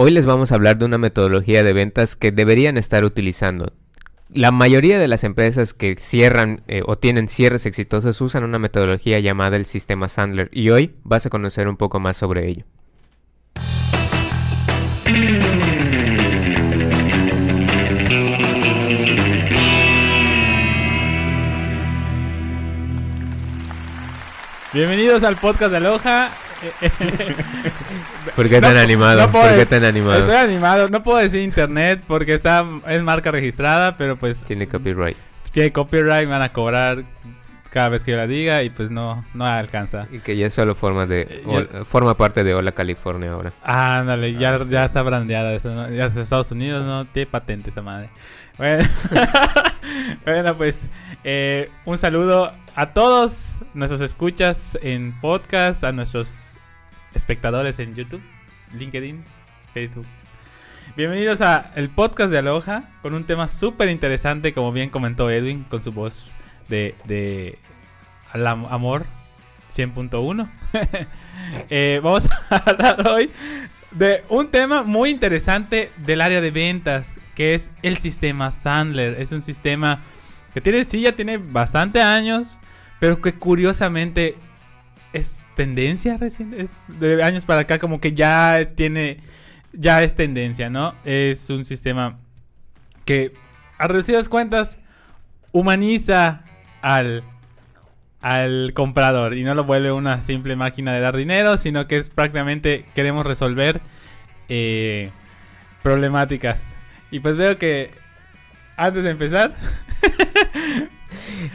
Hoy 0.00 0.12
les 0.12 0.26
vamos 0.26 0.52
a 0.52 0.54
hablar 0.54 0.78
de 0.78 0.84
una 0.84 0.96
metodología 0.96 1.64
de 1.64 1.72
ventas 1.72 2.14
que 2.14 2.30
deberían 2.30 2.76
estar 2.76 3.04
utilizando. 3.04 3.72
La 4.28 4.52
mayoría 4.52 4.96
de 4.96 5.08
las 5.08 5.24
empresas 5.24 5.74
que 5.74 5.96
cierran 5.98 6.62
eh, 6.68 6.82
o 6.86 6.96
tienen 6.96 7.26
cierres 7.26 7.66
exitosos 7.66 8.20
usan 8.20 8.44
una 8.44 8.60
metodología 8.60 9.18
llamada 9.18 9.56
el 9.56 9.66
sistema 9.66 10.06
Sandler 10.06 10.50
y 10.52 10.70
hoy 10.70 10.94
vas 11.02 11.26
a 11.26 11.30
conocer 11.30 11.66
un 11.66 11.76
poco 11.76 11.98
más 11.98 12.16
sobre 12.16 12.48
ello. 12.48 12.64
Bienvenidos 24.72 25.24
al 25.24 25.34
podcast 25.38 25.72
de 25.72 25.76
Aloha. 25.78 26.47
¿Por 28.36 28.48
qué 28.48 28.60
tan 28.60 28.74
No, 28.74 28.80
animado? 28.80 29.20
no 29.20 29.30
puedo- 29.32 29.46
¿Por 29.48 29.56
qué 29.56 29.66
tan 29.66 29.84
animado? 29.84 30.18
Estoy 30.20 30.36
animado. 30.36 30.88
No 30.88 31.02
puedo 31.02 31.18
decir 31.18 31.40
internet 31.42 32.02
porque 32.06 32.34
está 32.34 32.64
es 32.88 33.02
marca 33.02 33.30
registrada, 33.30 33.96
pero 33.96 34.16
pues 34.16 34.44
Tiene 34.44 34.66
copyright. 34.68 35.16
tiene 35.52 35.72
copyright, 35.72 36.26
me 36.26 36.32
van 36.32 36.42
a 36.42 36.52
cobrar 36.52 37.04
cada 37.70 37.88
vez 37.90 38.02
que 38.04 38.12
yo 38.12 38.16
la 38.16 38.26
diga 38.26 38.62
y 38.62 38.70
pues 38.70 38.90
no 38.90 39.24
no 39.34 39.44
alcanza. 39.46 40.06
Y 40.10 40.20
que 40.20 40.36
ya 40.36 40.48
solo 40.50 40.74
forma 40.74 41.06
de 41.06 41.42
Eh, 41.46 41.84
forma 41.84 42.16
parte 42.16 42.44
de 42.44 42.54
Hola 42.54 42.72
California 42.72 43.32
ahora. 43.32 43.52
Ándale, 43.62 44.34
ya, 44.34 44.54
Ah, 44.54 44.58
sí. 44.60 44.70
ya 44.70 44.84
está 44.86 45.02
brandeada 45.02 45.52
eso, 45.54 45.74
¿no? 45.74 45.90
Ya 45.90 46.06
es 46.06 46.16
Estados 46.16 46.50
Unidos, 46.50 46.84
no 46.84 47.04
tiene 47.06 47.26
patente 47.26 47.70
esa 47.70 47.82
madre. 47.82 48.10
Bueno, 48.56 48.84
Bueno, 50.24 50.54
pues 50.56 50.88
eh, 51.24 51.70
un 51.84 51.98
saludo 51.98 52.52
a 52.74 52.92
todos 52.92 53.56
nuestros 53.74 54.00
escuchas 54.00 54.78
en 54.82 55.18
podcast, 55.20 55.84
a 55.84 55.92
nuestros 55.92 56.56
espectadores 57.14 57.78
en 57.78 57.94
YouTube, 57.94 58.22
LinkedIn, 58.74 59.24
Facebook. 59.72 60.06
Bienvenidos 60.96 61.40
a 61.42 61.70
el 61.76 61.88
podcast 61.90 62.30
de 62.32 62.38
Aloha 62.38 62.90
con 63.02 63.14
un 63.14 63.24
tema 63.24 63.46
súper 63.48 63.88
interesante, 63.88 64.52
como 64.52 64.72
bien 64.72 64.90
comentó 64.90 65.30
Edwin, 65.30 65.64
con 65.64 65.82
su 65.82 65.92
voz 65.92 66.32
de, 66.68 66.94
de 67.04 67.58
al 68.32 68.46
am- 68.46 68.66
amor 68.66 69.06
100.1. 69.74 70.48
Eh, 71.70 72.00
vamos 72.02 72.28
a 72.50 72.56
hablar 72.70 73.06
hoy 73.08 73.30
de 73.92 74.22
un 74.28 74.50
tema 74.50 74.82
muy 74.82 75.08
interesante 75.08 75.90
del 75.96 76.20
área 76.20 76.42
de 76.42 76.50
ventas, 76.50 77.14
que 77.34 77.54
es 77.54 77.70
el 77.82 77.96
sistema 77.96 78.50
Sandler. 78.50 79.18
Es 79.20 79.32
un 79.32 79.40
sistema 79.40 80.02
que 80.52 80.60
tiene, 80.60 80.84
sí, 80.84 81.00
ya 81.00 81.12
tiene 81.16 81.38
bastante 81.38 82.02
años, 82.02 82.60
pero 83.00 83.22
que 83.22 83.34
curiosamente 83.34 84.36
es 85.14 85.36
tendencia 85.54 86.18
reciente, 86.18 86.60
es 86.60 86.72
de 86.88 87.22
años 87.22 87.46
para 87.46 87.62
acá 87.62 87.78
como 87.78 87.98
que 88.00 88.12
ya 88.12 88.70
tiene, 88.74 89.18
ya 89.72 90.02
es 90.02 90.14
tendencia, 90.16 90.68
¿no? 90.68 90.94
Es 91.04 91.48
un 91.48 91.64
sistema 91.64 92.18
que 93.06 93.32
a 93.78 93.86
reducidas 93.88 94.28
cuentas 94.28 94.78
humaniza 95.52 96.42
al 96.82 97.22
al 98.20 98.72
comprador 98.74 99.34
y 99.34 99.44
no 99.44 99.54
lo 99.54 99.64
vuelve 99.64 99.92
una 99.92 100.20
simple 100.22 100.56
máquina 100.56 100.92
de 100.92 101.00
dar 101.00 101.16
dinero, 101.16 101.56
sino 101.56 101.86
que 101.86 101.98
es 101.98 102.10
prácticamente 102.10 102.84
queremos 102.94 103.26
resolver 103.26 103.80
eh, 104.48 105.10
problemáticas. 105.82 106.66
Y 107.10 107.20
pues 107.20 107.36
veo 107.36 107.58
que 107.58 107.90
antes 108.76 109.04
de 109.04 109.10
empezar, 109.10 109.54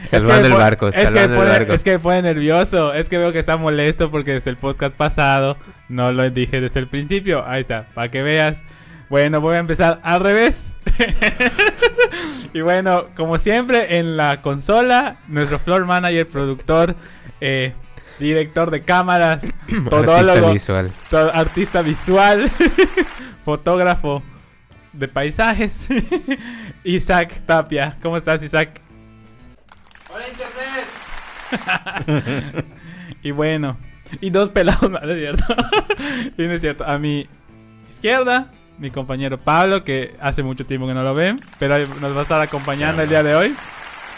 Salvando 0.06 0.34
es 0.34 0.42
que 0.42 0.46
el 0.46 0.52
barco, 0.52 0.88
es 0.88 1.12
que, 1.12 1.24
el 1.24 1.30
pone, 1.30 1.50
barco. 1.50 1.72
es 1.72 1.82
que 1.82 1.92
me 1.92 1.98
pone 1.98 2.22
nervioso, 2.22 2.94
es 2.94 3.08
que 3.08 3.18
veo 3.18 3.32
que 3.32 3.38
está 3.38 3.56
molesto 3.56 4.10
porque 4.10 4.32
desde 4.32 4.50
el 4.50 4.56
podcast 4.56 4.96
pasado 4.96 5.56
no 5.88 6.12
lo 6.12 6.28
dije 6.30 6.60
desde 6.60 6.80
el 6.80 6.86
principio. 6.88 7.46
Ahí 7.46 7.62
está, 7.62 7.86
para 7.94 8.10
que 8.10 8.22
veas. 8.22 8.58
Bueno, 9.08 9.40
voy 9.40 9.56
a 9.56 9.58
empezar 9.58 10.00
al 10.02 10.20
revés. 10.20 10.74
y 12.54 12.60
bueno, 12.60 13.06
como 13.16 13.38
siempre, 13.38 13.98
en 13.98 14.16
la 14.16 14.40
consola, 14.42 15.16
nuestro 15.28 15.58
floor 15.58 15.84
manager, 15.84 16.26
productor, 16.28 16.94
eh, 17.40 17.74
director 18.18 18.70
de 18.70 18.82
cámaras, 18.82 19.44
Artista 19.62 19.90
todólogo, 19.90 20.52
visual. 20.52 20.90
to- 21.10 21.32
artista 21.34 21.82
visual, 21.82 22.50
fotógrafo 23.44 24.22
de 24.92 25.08
paisajes, 25.08 25.88
Isaac 26.84 27.40
Tapia. 27.46 27.96
¿Cómo 28.02 28.16
estás, 28.16 28.42
Isaac? 28.42 28.80
¡Hola, 30.12 30.24
Internet! 30.28 32.64
y 33.22 33.30
bueno, 33.32 33.76
y 34.20 34.30
dos 34.30 34.50
pelados 34.50 34.90
más, 34.90 35.02
¿no 35.02 35.10
es 35.12 35.18
cierto? 35.18 35.44
y 36.38 36.42
no 36.46 36.52
es 36.52 36.60
cierto, 36.60 36.84
a 36.84 36.98
mi 36.98 37.28
izquierda, 37.90 38.50
mi 38.78 38.90
compañero 38.90 39.38
Pablo, 39.38 39.84
que 39.84 40.16
hace 40.20 40.42
mucho 40.42 40.66
tiempo 40.66 40.86
que 40.86 40.94
no 40.94 41.02
lo 41.02 41.14
ven, 41.14 41.40
pero 41.58 41.78
nos 42.00 42.14
va 42.14 42.20
a 42.20 42.22
estar 42.22 42.40
acompañando 42.40 43.02
el 43.02 43.08
día 43.08 43.22
de 43.22 43.34
hoy. 43.34 43.54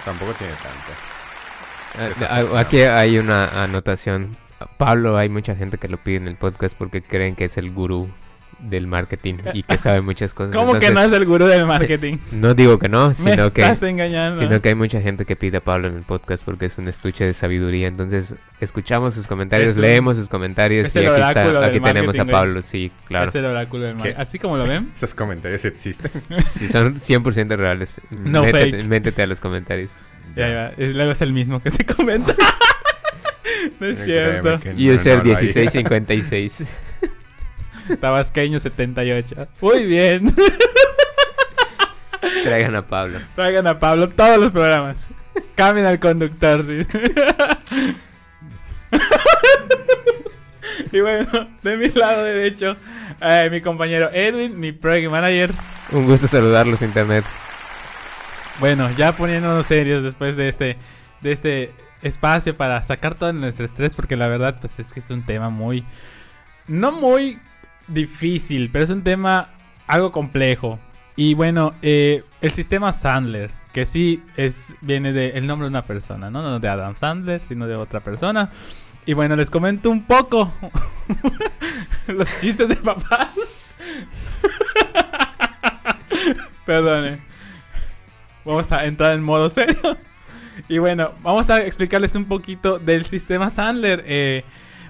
Tampoco 0.04 0.32
tiene 0.34 0.52
tanto. 0.54 2.16
Fue- 2.18 2.58
Aquí 2.60 2.80
hay 2.82 3.18
una 3.18 3.48
anotación. 3.62 4.36
Pablo, 4.78 5.16
hay 5.18 5.28
mucha 5.28 5.54
gente 5.54 5.76
que 5.78 5.88
lo 5.88 5.98
pide 6.02 6.16
en 6.16 6.28
el 6.28 6.36
podcast 6.36 6.76
porque 6.76 7.02
creen 7.02 7.34
que 7.36 7.44
es 7.44 7.56
el 7.58 7.70
gurú 7.72 8.08
del 8.58 8.86
marketing 8.86 9.34
y 9.52 9.62
que 9.62 9.76
sabe 9.78 10.00
muchas 10.00 10.32
cosas. 10.32 10.54
¿Cómo 10.54 10.72
que 10.78 10.86
no 10.90 11.00
Entonces, 11.00 11.12
es 11.12 11.18
el 11.20 11.26
gurú 11.26 11.44
del 11.46 11.66
marketing? 11.66 12.16
no 12.32 12.54
digo 12.54 12.78
que 12.78 12.88
no, 12.88 13.08
Me 13.08 13.14
sino 13.14 13.52
que, 13.52 13.60
estás 13.62 13.82
engañando. 13.82 14.38
sino 14.38 14.60
que 14.62 14.70
hay 14.70 14.74
mucha 14.74 15.00
gente 15.00 15.24
que 15.26 15.36
pide 15.36 15.58
a 15.58 15.60
Pablo 15.60 15.88
en 15.88 15.96
el 15.96 16.02
podcast 16.02 16.44
porque 16.44 16.66
es 16.66 16.78
un 16.78 16.88
estuche 16.88 17.24
de 17.24 17.34
sabiduría. 17.34 17.86
Entonces, 17.86 18.34
escuchamos 18.60 19.14
sus 19.14 19.26
comentarios, 19.26 19.72
Es 19.72 19.76
un- 19.76 19.82
leemos 19.82 20.16
sus 20.16 20.28
comentarios 20.28 20.86
es 20.86 20.96
y 20.96 21.00
el 21.00 21.08
aquí, 21.08 21.20
está, 21.20 21.46
del 21.46 21.56
aquí 21.64 21.80
tenemos 21.80 22.18
a 22.18 22.22
güey. 22.22 22.32
Pablo. 22.32 22.62
Sí, 22.62 22.90
claro. 23.06 23.28
Es 23.28 23.34
el 23.34 23.44
oráculo 23.44 23.84
del 23.84 23.94
marketing. 23.96 24.20
Así 24.20 24.38
como 24.38 24.56
lo 24.56 24.66
ven. 24.66 24.90
Esos 24.96 25.14
comentarios 25.14 25.64
existen. 25.64 26.10
Sí, 26.44 26.68
son 26.68 26.96
100% 26.96 27.56
reales. 27.56 28.00
No 28.10 28.42
métete, 28.44 28.70
fake. 28.78 28.84
métete 28.88 29.22
a 29.22 29.26
los 29.26 29.40
comentarios. 29.40 29.98
Ya, 30.34 30.48
ya, 30.48 30.72
es, 30.76 30.94
luego 30.94 31.12
es 31.12 31.20
el 31.20 31.32
mismo 31.32 31.62
que 31.62 31.70
se 31.70 31.84
comenta. 31.84 32.34
no 33.80 33.86
es 33.86 34.04
cierto. 34.04 34.60
que 34.60 34.72
no, 34.74 34.94
User 34.94 35.18
no 35.18 35.24
lo 35.24 35.30
haría. 35.36 35.42
1656. 35.42 36.66
Tabasqueño 38.00 38.58
78. 38.58 39.48
Muy 39.60 39.84
bien. 39.84 40.34
Traigan 42.44 42.76
a 42.76 42.86
Pablo. 42.86 43.20
Traigan 43.34 43.66
a 43.66 43.78
Pablo 43.78 44.08
todos 44.08 44.38
los 44.38 44.52
programas. 44.52 44.98
Cambien 45.54 45.86
al 45.86 45.98
conductor. 45.98 46.64
y 50.92 51.00
bueno, 51.00 51.48
de 51.62 51.76
mi 51.76 51.88
lado 51.88 52.24
derecho, 52.24 52.76
eh, 53.20 53.48
mi 53.50 53.60
compañero 53.60 54.08
Edwin, 54.12 54.58
mi 54.58 54.72
project 54.72 55.10
manager. 55.10 55.52
Un 55.92 56.06
gusto 56.06 56.26
saludarlos, 56.26 56.82
Internet. 56.82 57.24
Bueno, 58.60 58.90
ya 58.96 59.12
poniéndonos 59.12 59.66
serios 59.66 60.02
después 60.02 60.36
de 60.36 60.48
este, 60.48 60.76
de 61.20 61.32
este 61.32 61.74
espacio 62.02 62.56
para 62.56 62.82
sacar 62.82 63.14
todo 63.14 63.32
nuestro 63.32 63.66
estrés, 63.66 63.94
porque 63.94 64.16
la 64.16 64.28
verdad, 64.28 64.56
pues 64.60 64.78
es 64.80 64.92
que 64.92 65.00
es 65.00 65.10
un 65.10 65.24
tema 65.26 65.50
muy, 65.50 65.84
no 66.66 66.92
muy 66.92 67.38
difícil, 67.88 68.70
pero 68.70 68.84
es 68.84 68.90
un 68.90 69.02
tema 69.02 69.50
algo 69.86 70.12
complejo. 70.12 70.78
Y 71.16 71.34
bueno, 71.34 71.74
eh, 71.82 72.24
el 72.40 72.50
sistema 72.50 72.92
Sandler, 72.92 73.50
que 73.72 73.86
sí 73.86 74.22
es, 74.36 74.74
viene 74.80 75.12
del 75.12 75.46
nombre 75.46 75.66
de 75.66 75.70
una 75.70 75.84
persona, 75.84 76.30
¿no? 76.30 76.42
No 76.42 76.60
de 76.60 76.68
Adam 76.68 76.96
Sandler, 76.96 77.42
sino 77.42 77.66
de 77.66 77.76
otra 77.76 78.00
persona. 78.00 78.50
Y 79.06 79.14
bueno, 79.14 79.36
les 79.36 79.50
comento 79.50 79.90
un 79.90 80.04
poco 80.04 80.52
los 82.08 82.40
chistes 82.40 82.68
de 82.68 82.76
papá. 82.76 83.30
Perdone. 86.66 87.20
Vamos 88.44 88.70
a 88.72 88.84
entrar 88.84 89.12
en 89.12 89.22
modo 89.22 89.48
serio. 89.48 89.96
Y 90.68 90.78
bueno, 90.78 91.12
vamos 91.22 91.50
a 91.50 91.64
explicarles 91.64 92.14
un 92.14 92.24
poquito 92.24 92.78
del 92.78 93.04
sistema 93.04 93.50
Sandler. 93.50 94.02
Eh, 94.06 94.44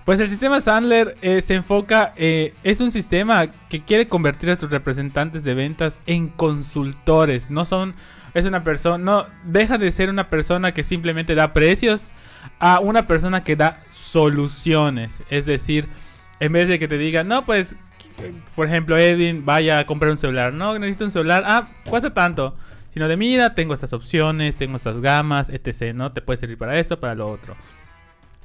pues 0.06 0.20
el 0.20 0.28
sistema 0.28 0.60
Sandler 0.60 1.16
eh, 1.20 1.42
se 1.42 1.56
enfoca, 1.56 2.14
eh, 2.16 2.54
es 2.62 2.80
un 2.80 2.92
sistema 2.92 3.48
que 3.68 3.82
quiere 3.84 4.06
convertir 4.06 4.48
a 4.50 4.56
tus 4.56 4.70
representantes 4.70 5.42
de 5.42 5.52
ventas 5.54 6.00
en 6.06 6.28
consultores. 6.28 7.50
No 7.50 7.64
son, 7.64 7.96
es 8.32 8.44
una 8.44 8.62
persona, 8.62 8.98
no, 9.04 9.26
deja 9.42 9.78
de 9.78 9.90
ser 9.90 10.08
una 10.08 10.30
persona 10.30 10.72
que 10.72 10.84
simplemente 10.84 11.34
da 11.34 11.52
precios 11.52 12.12
a 12.60 12.78
una 12.78 13.08
persona 13.08 13.42
que 13.42 13.56
da 13.56 13.82
soluciones. 13.88 15.24
Es 15.28 15.44
decir, 15.44 15.88
en 16.38 16.52
vez 16.52 16.68
de 16.68 16.78
que 16.78 16.86
te 16.86 16.98
diga, 16.98 17.24
no, 17.24 17.44
pues, 17.44 17.74
por 18.54 18.68
ejemplo, 18.68 18.96
Edwin, 18.96 19.44
vaya 19.44 19.80
a 19.80 19.86
comprar 19.86 20.12
un 20.12 20.18
celular. 20.18 20.52
No, 20.52 20.78
necesito 20.78 21.04
un 21.04 21.10
celular. 21.10 21.42
Ah, 21.44 21.68
cuesta 21.84 22.14
tanto. 22.14 22.56
Sino 22.90 23.08
de, 23.08 23.16
mira, 23.16 23.56
tengo 23.56 23.74
estas 23.74 23.92
opciones, 23.92 24.54
tengo 24.54 24.76
estas 24.76 25.00
gamas, 25.00 25.48
etc. 25.48 25.92
¿No? 25.96 26.12
Te 26.12 26.22
puede 26.22 26.38
servir 26.38 26.58
para 26.58 26.78
esto, 26.78 27.00
para 27.00 27.16
lo 27.16 27.28
otro. 27.28 27.56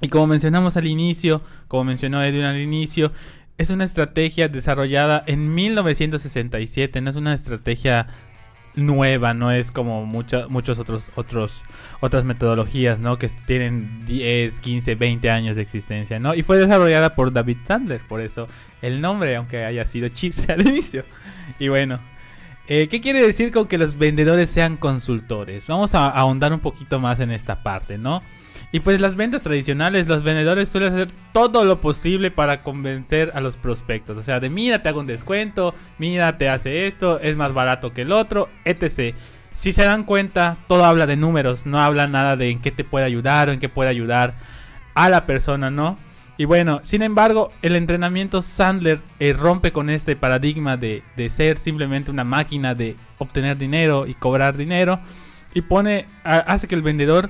Y 0.02 0.10
como 0.10 0.28
mencionamos 0.28 0.78
al 0.78 0.88
inicio, 0.88 1.42
como 1.68 1.84
mencionó 1.86 2.24
Edwin 2.24 2.44
al 2.44 2.60
inicio, 2.60 3.12
es 3.58 3.70
una 3.70 3.84
estrategia 3.84 4.48
desarrollada 4.48 5.24
en 5.28 5.54
1967, 5.54 7.00
no 7.02 7.10
es 7.12 7.16
una 7.16 7.34
estrategia 7.34 8.08
nueva, 8.76 9.34
no 9.34 9.52
es 9.52 9.72
como 9.72 10.06
muchos 10.06 10.50
muchos 10.50 10.80
otros, 10.80 11.06
otros, 11.16 11.64
otras 12.00 12.24
metodologías, 12.26 13.00
¿no? 13.00 13.18
Que 13.18 13.30
tienen 13.46 14.06
10, 14.06 14.60
15, 14.60 14.96
20 14.96 15.30
años 15.30 15.56
de 15.56 15.62
existencia, 15.62 16.20
¿no? 16.20 16.34
Y 16.34 16.44
fue 16.44 16.58
desarrollada 16.58 17.16
por 17.16 17.32
David 17.34 17.58
Sandler, 17.68 18.02
por 18.08 18.22
eso 18.22 18.48
el 18.82 19.02
nombre, 19.02 19.36
aunque 19.36 19.66
haya 19.66 19.86
sido 19.86 20.08
chiste 20.08 20.52
al 20.54 20.68
inicio. 20.68 21.04
Y 21.60 21.68
bueno, 21.68 22.00
eh, 22.68 22.88
¿qué 22.90 23.02
quiere 23.02 23.22
decir 23.22 23.52
con 23.52 23.68
que 23.68 23.78
los 23.78 23.98
vendedores 23.98 24.50
sean 24.50 24.78
consultores? 24.78 25.68
Vamos 25.68 25.94
a 25.94 26.10
ahondar 26.10 26.54
un 26.54 26.60
poquito 26.60 27.00
más 27.00 27.20
en 27.20 27.32
esta 27.32 27.64
parte, 27.64 27.98
¿no? 27.98 28.24
Y 28.74 28.80
pues 28.80 29.02
las 29.02 29.18
ventas 29.18 29.42
tradicionales, 29.42 30.08
los 30.08 30.24
vendedores 30.24 30.70
suelen 30.70 30.94
hacer 30.94 31.12
todo 31.34 31.66
lo 31.66 31.82
posible 31.82 32.32
para 32.32 32.64
convencer 32.64 33.32
a 33.36 33.42
los 33.42 33.58
prospectos. 33.58 34.18
O 34.18 34.24
sea, 34.24 34.40
de 34.40 34.50
mira, 34.50 34.82
te 34.82 34.88
hago 34.88 35.02
un 35.02 35.08
descuento, 35.08 35.76
mira, 35.98 36.38
te 36.38 36.48
hace 36.48 36.88
esto, 36.88 37.20
es 37.20 37.36
más 37.36 37.54
barato 37.54 37.92
que 37.92 38.04
el 38.04 38.14
otro, 38.14 38.48
etc. 38.64 39.14
Si 39.52 39.74
se 39.74 39.84
dan 39.84 40.06
cuenta, 40.06 40.56
todo 40.68 40.86
habla 40.86 41.06
de 41.06 41.18
números, 41.18 41.66
no 41.66 41.82
habla 41.82 42.08
nada 42.08 42.38
de 42.38 42.50
en 42.50 42.62
qué 42.62 42.72
te 42.72 42.86
puede 42.86 43.06
ayudar 43.06 43.50
o 43.50 43.52
en 43.52 43.60
qué 43.60 43.68
puede 43.68 43.90
ayudar 43.90 44.36
a 44.94 45.10
la 45.10 45.26
persona, 45.26 45.70
¿no? 45.70 45.98
Y 46.38 46.46
bueno, 46.46 46.80
sin 46.84 47.02
embargo, 47.02 47.52
el 47.62 47.76
entrenamiento 47.76 48.42
Sandler 48.42 49.02
eh, 49.20 49.34
rompe 49.34 49.74
con 49.74 49.90
este 49.90 50.16
paradigma 50.16 50.78
de, 50.78 51.04
de, 51.18 51.30
ser 51.30 51.58
simplemente 51.58 52.10
una 52.10 52.24
máquina 52.24 52.74
de 52.74 52.96
obtener 53.18 53.58
dinero 53.58 54.08
y 54.08 54.14
cobrar 54.14 54.58
dinero 54.58 55.02
y 55.54 55.62
pone, 55.62 56.08
hace 56.24 56.68
que 56.68 56.76
el 56.76 56.82
vendedor 56.82 57.30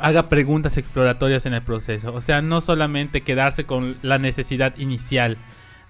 haga 0.00 0.28
preguntas 0.28 0.76
exploratorias 0.76 1.46
en 1.46 1.54
el 1.54 1.62
proceso. 1.62 2.12
O 2.14 2.20
sea, 2.20 2.42
no 2.42 2.60
solamente 2.60 3.22
quedarse 3.22 3.64
con 3.64 3.96
la 4.02 4.18
necesidad 4.18 4.76
inicial 4.78 5.36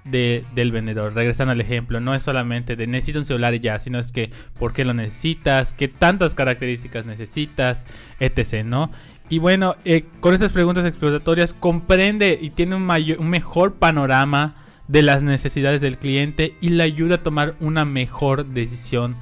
de, 0.04 0.44
del 0.54 0.72
vendedor. 0.72 1.14
Regresando 1.14 1.52
al 1.52 1.60
ejemplo, 1.60 2.00
no 2.00 2.14
es 2.14 2.22
solamente 2.22 2.76
de 2.76 2.86
necesito 2.86 3.18
un 3.18 3.24
celular 3.24 3.54
y 3.54 3.60
ya, 3.60 3.78
sino 3.78 3.98
es 3.98 4.12
que 4.12 4.30
por 4.58 4.72
qué 4.72 4.84
lo 4.84 4.94
necesitas, 4.94 5.74
qué 5.74 5.88
tantas 5.88 6.34
características 6.34 7.06
necesitas, 7.06 7.84
etc. 8.20 8.64
¿no? 8.64 8.90
Y 9.28 9.38
bueno, 9.38 9.76
eh, 9.84 10.06
con 10.20 10.34
estas 10.34 10.52
preguntas 10.52 10.86
exploratorias 10.86 11.52
comprende 11.52 12.38
y 12.40 12.50
tiene 12.50 12.76
un, 12.76 12.86
mayor, 12.86 13.18
un 13.20 13.28
mejor 13.28 13.74
panorama 13.74 14.56
de 14.88 15.02
las 15.02 15.22
necesidades 15.22 15.82
del 15.82 15.98
cliente 15.98 16.56
y 16.60 16.70
le 16.70 16.82
ayuda 16.82 17.16
a 17.16 17.22
tomar 17.22 17.54
una 17.60 17.84
mejor 17.84 18.46
decisión 18.46 19.16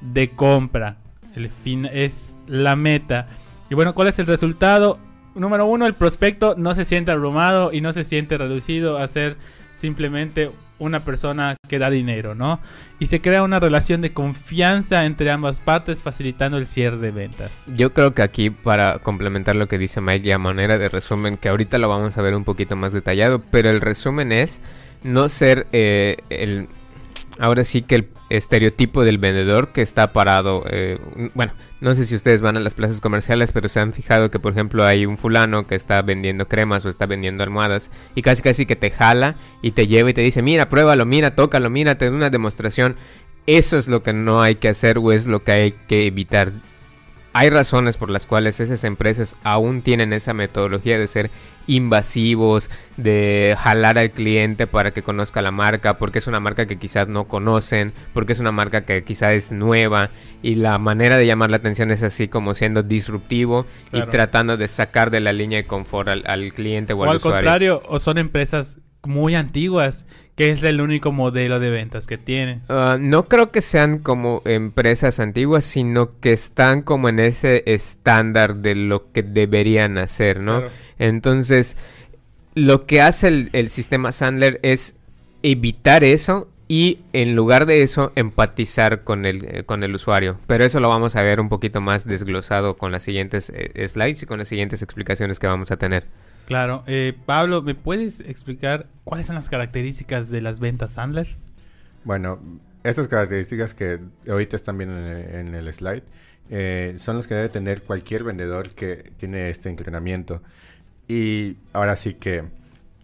de 0.00 0.30
compra. 0.30 0.98
El 1.34 1.48
fin 1.48 1.88
es 1.90 2.36
la 2.46 2.76
meta. 2.76 3.28
Y 3.70 3.74
bueno, 3.74 3.94
¿cuál 3.94 4.08
es 4.08 4.18
el 4.18 4.26
resultado? 4.26 4.98
Número 5.34 5.66
uno, 5.66 5.86
el 5.86 5.94
prospecto 5.94 6.54
no 6.56 6.74
se 6.74 6.84
siente 6.84 7.10
abrumado 7.10 7.72
y 7.72 7.80
no 7.80 7.92
se 7.92 8.04
siente 8.04 8.38
reducido 8.38 8.98
a 8.98 9.06
ser 9.06 9.36
simplemente 9.74 10.50
una 10.78 11.00
persona 11.00 11.56
que 11.68 11.78
da 11.78 11.90
dinero, 11.90 12.34
¿no? 12.34 12.60
Y 12.98 13.06
se 13.06 13.20
crea 13.20 13.42
una 13.42 13.60
relación 13.60 14.02
de 14.02 14.12
confianza 14.12 15.04
entre 15.06 15.30
ambas 15.30 15.60
partes, 15.60 16.02
facilitando 16.02 16.58
el 16.58 16.66
cierre 16.66 16.98
de 16.98 17.10
ventas. 17.10 17.66
Yo 17.74 17.92
creo 17.92 18.14
que 18.14 18.22
aquí, 18.22 18.50
para 18.50 18.98
complementar 18.98 19.56
lo 19.56 19.68
que 19.68 19.78
dice 19.78 20.00
Mike, 20.00 20.28
y 20.28 20.32
a 20.32 20.38
manera 20.38 20.78
de 20.78 20.88
resumen, 20.88 21.36
que 21.36 21.48
ahorita 21.48 21.78
lo 21.78 21.88
vamos 21.88 22.16
a 22.16 22.22
ver 22.22 22.34
un 22.34 22.44
poquito 22.44 22.76
más 22.76 22.92
detallado, 22.92 23.42
pero 23.50 23.70
el 23.70 23.80
resumen 23.80 24.32
es 24.32 24.60
no 25.02 25.28
ser 25.28 25.66
eh, 25.72 26.16
el 26.30 26.68
ahora 27.38 27.64
sí 27.64 27.82
que 27.82 27.94
el 27.96 28.08
estereotipo 28.28 29.04
del 29.04 29.18
vendedor 29.18 29.68
que 29.68 29.82
está 29.82 30.12
parado, 30.12 30.64
eh, 30.68 30.98
bueno, 31.34 31.52
no 31.80 31.94
sé 31.94 32.06
si 32.06 32.14
ustedes 32.14 32.40
van 32.40 32.56
a 32.56 32.60
las 32.60 32.74
plazas 32.74 33.00
comerciales, 33.00 33.52
pero 33.52 33.68
se 33.68 33.80
han 33.80 33.92
fijado 33.92 34.30
que 34.30 34.38
por 34.38 34.52
ejemplo 34.52 34.84
hay 34.84 35.06
un 35.06 35.18
fulano 35.18 35.66
que 35.66 35.74
está 35.74 36.02
vendiendo 36.02 36.48
cremas 36.48 36.84
o 36.84 36.88
está 36.88 37.06
vendiendo 37.06 37.42
almohadas 37.44 37.90
y 38.14 38.22
casi 38.22 38.42
casi 38.42 38.66
que 38.66 38.76
te 38.76 38.90
jala 38.90 39.36
y 39.62 39.72
te 39.72 39.86
lleva 39.86 40.10
y 40.10 40.14
te 40.14 40.22
dice, 40.22 40.42
mira, 40.42 40.68
pruébalo, 40.68 41.04
mira, 41.04 41.34
tócalo, 41.34 41.70
mira, 41.70 41.98
te 41.98 42.06
da 42.06 42.10
una 42.10 42.30
demostración. 42.30 42.96
Eso 43.46 43.76
es 43.76 43.86
lo 43.86 44.02
que 44.02 44.12
no 44.12 44.42
hay 44.42 44.56
que 44.56 44.68
hacer 44.68 44.98
o 44.98 45.12
es 45.12 45.26
lo 45.26 45.44
que 45.44 45.52
hay 45.52 45.72
que 45.86 46.06
evitar 46.06 46.52
hay 47.36 47.50
razones 47.50 47.98
por 47.98 48.08
las 48.08 48.24
cuales 48.24 48.60
esas 48.60 48.82
empresas 48.84 49.36
aún 49.44 49.82
tienen 49.82 50.14
esa 50.14 50.32
metodología 50.32 50.98
de 50.98 51.06
ser 51.06 51.30
invasivos, 51.66 52.70
de 52.96 53.54
jalar 53.58 53.98
al 53.98 54.10
cliente 54.10 54.66
para 54.66 54.92
que 54.92 55.02
conozca 55.02 55.42
la 55.42 55.50
marca, 55.50 55.98
porque 55.98 56.18
es 56.18 56.28
una 56.28 56.40
marca 56.40 56.64
que 56.64 56.78
quizás 56.78 57.08
no 57.08 57.24
conocen, 57.24 57.92
porque 58.14 58.32
es 58.32 58.38
una 58.38 58.52
marca 58.52 58.86
que 58.86 59.04
quizás 59.04 59.34
es 59.34 59.52
nueva 59.52 60.08
y 60.40 60.54
la 60.54 60.78
manera 60.78 61.18
de 61.18 61.26
llamar 61.26 61.50
la 61.50 61.58
atención 61.58 61.90
es 61.90 62.02
así 62.02 62.26
como 62.26 62.54
siendo 62.54 62.82
disruptivo 62.82 63.66
y 63.92 64.00
tratando 64.06 64.56
de 64.56 64.66
sacar 64.66 65.10
de 65.10 65.20
la 65.20 65.34
línea 65.34 65.58
de 65.58 65.66
confort 65.66 66.08
al, 66.08 66.52
cliente 66.54 66.94
o, 66.94 67.00
o 67.00 67.04
al, 67.04 67.10
al 67.10 67.20
contrario, 67.20 67.82
o 67.86 67.98
son 67.98 68.16
empresas 68.16 68.78
muy 69.06 69.34
antiguas 69.34 70.06
que 70.36 70.50
es 70.50 70.62
el 70.62 70.82
único 70.82 71.12
modelo 71.12 71.58
de 71.60 71.70
ventas 71.70 72.06
que 72.06 72.18
tiene. 72.18 72.60
Ah, 72.68 72.98
no 73.00 73.26
creo 73.26 73.50
que 73.50 73.62
sean 73.62 73.98
como 73.98 74.42
empresas 74.44 75.18
antiguas, 75.18 75.64
sino 75.64 76.20
que 76.20 76.34
están 76.34 76.82
como 76.82 77.08
en 77.08 77.18
ese 77.20 77.62
estándar 77.66 78.56
de 78.56 78.74
lo 78.74 79.10
que 79.12 79.22
deberían 79.22 79.96
hacer, 79.96 80.40
¿no? 80.40 80.62
Entonces, 80.98 81.78
lo 82.54 82.84
que 82.84 83.00
hace 83.00 83.48
el, 83.50 83.68
sistema 83.70 84.12
Sandler 84.12 84.60
es 84.62 84.98
evitar 85.42 86.04
eso 86.04 86.48
y 86.68 86.98
en 87.14 87.34
lugar 87.34 87.64
de 87.64 87.82
eso 87.82 88.12
empatizar 88.14 89.04
con 89.04 89.24
el, 89.24 89.44
eh, 89.44 89.62
con 89.64 89.82
el 89.84 89.94
usuario. 89.94 90.38
Pero 90.46 90.64
eso 90.64 90.80
lo 90.80 90.90
vamos 90.90 91.16
a 91.16 91.22
ver 91.22 91.40
un 91.40 91.48
poquito 91.48 91.80
más 91.80 92.06
desglosado 92.06 92.76
con 92.76 92.92
las 92.92 93.04
siguientes 93.04 93.50
eh, 93.54 93.88
slides 93.88 94.22
y 94.22 94.26
con 94.26 94.38
las 94.38 94.48
siguientes 94.48 94.82
explicaciones 94.82 95.38
que 95.38 95.46
vamos 95.46 95.70
a 95.70 95.78
tener. 95.78 96.04
Claro. 96.46 96.84
Eh, 96.86 97.12
Pablo, 97.26 97.60
¿me 97.60 97.74
puedes 97.74 98.20
explicar 98.20 98.86
cuáles 99.04 99.26
son 99.26 99.34
las 99.34 99.48
características 99.48 100.30
de 100.30 100.40
las 100.40 100.60
ventas 100.60 100.92
Sandler? 100.92 101.36
Bueno, 102.04 102.38
estas 102.84 103.08
características 103.08 103.74
que 103.74 103.98
ahorita 104.28 104.54
están 104.54 104.78
viendo 104.78 104.96
en 104.96 105.54
el, 105.54 105.72
slide 105.72 106.04
eh, 106.48 106.94
son 106.98 107.16
las 107.16 107.26
que 107.26 107.34
debe 107.34 107.48
tener 107.48 107.82
cualquier 107.82 108.22
vendedor 108.22 108.70
que 108.70 109.10
tiene 109.16 109.50
este 109.50 109.68
entrenamiento. 109.68 110.40
Y 111.08 111.56
ahora 111.72 111.96
sí 111.96 112.14
que 112.14 112.44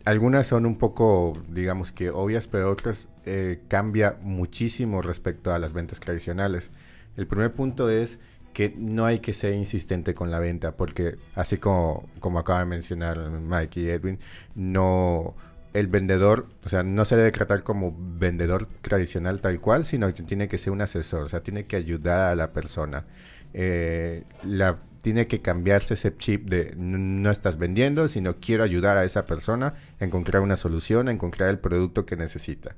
algunas 0.04 0.46
son 0.46 0.64
un 0.64 0.76
poco, 0.76 1.32
digamos 1.48 1.90
que 1.90 2.10
obvias, 2.10 2.46
pero 2.46 2.70
otras 2.70 3.08
eh, 3.26 3.60
cambia 3.66 4.18
muchísimo 4.22 5.02
respecto 5.02 5.52
a 5.52 5.58
las 5.58 5.72
ventas 5.72 5.98
tradicionales. 5.98 6.70
El 7.16 7.26
primer 7.26 7.52
punto 7.52 7.90
es 7.90 8.20
que 8.52 8.74
no 8.76 9.06
hay 9.06 9.20
que 9.20 9.32
ser 9.32 9.54
insistente 9.54 10.14
con 10.14 10.30
la 10.30 10.38
venta, 10.38 10.76
porque 10.76 11.16
así 11.34 11.58
como, 11.58 12.08
como 12.20 12.38
acaba 12.38 12.60
de 12.60 12.66
mencionar 12.66 13.30
Mike 13.30 13.80
y 13.80 13.88
Edwin, 13.88 14.18
no 14.54 15.34
el 15.72 15.86
vendedor, 15.86 16.48
o 16.64 16.68
sea, 16.68 16.82
no 16.82 17.04
se 17.04 17.16
debe 17.16 17.32
tratar 17.32 17.62
como 17.62 17.96
vendedor 17.98 18.68
tradicional 18.82 19.40
tal 19.40 19.60
cual, 19.60 19.84
sino 19.84 20.12
que 20.12 20.22
tiene 20.22 20.48
que 20.48 20.58
ser 20.58 20.72
un 20.72 20.82
asesor, 20.82 21.22
o 21.22 21.28
sea, 21.28 21.42
tiene 21.42 21.64
que 21.64 21.76
ayudar 21.76 22.30
a 22.30 22.34
la 22.34 22.52
persona. 22.52 23.06
Eh, 23.54 24.24
la, 24.44 24.80
tiene 25.02 25.26
que 25.26 25.40
cambiarse 25.40 25.94
ese 25.94 26.16
chip 26.16 26.48
de 26.48 26.74
no 26.76 27.30
estás 27.30 27.58
vendiendo, 27.58 28.06
sino 28.08 28.36
quiero 28.36 28.64
ayudar 28.64 28.96
a 28.96 29.04
esa 29.04 29.26
persona 29.26 29.74
a 30.00 30.04
encontrar 30.04 30.42
una 30.42 30.56
solución, 30.56 31.08
a 31.08 31.12
encontrar 31.12 31.48
el 31.48 31.58
producto 31.58 32.06
que 32.06 32.16
necesita. 32.16 32.76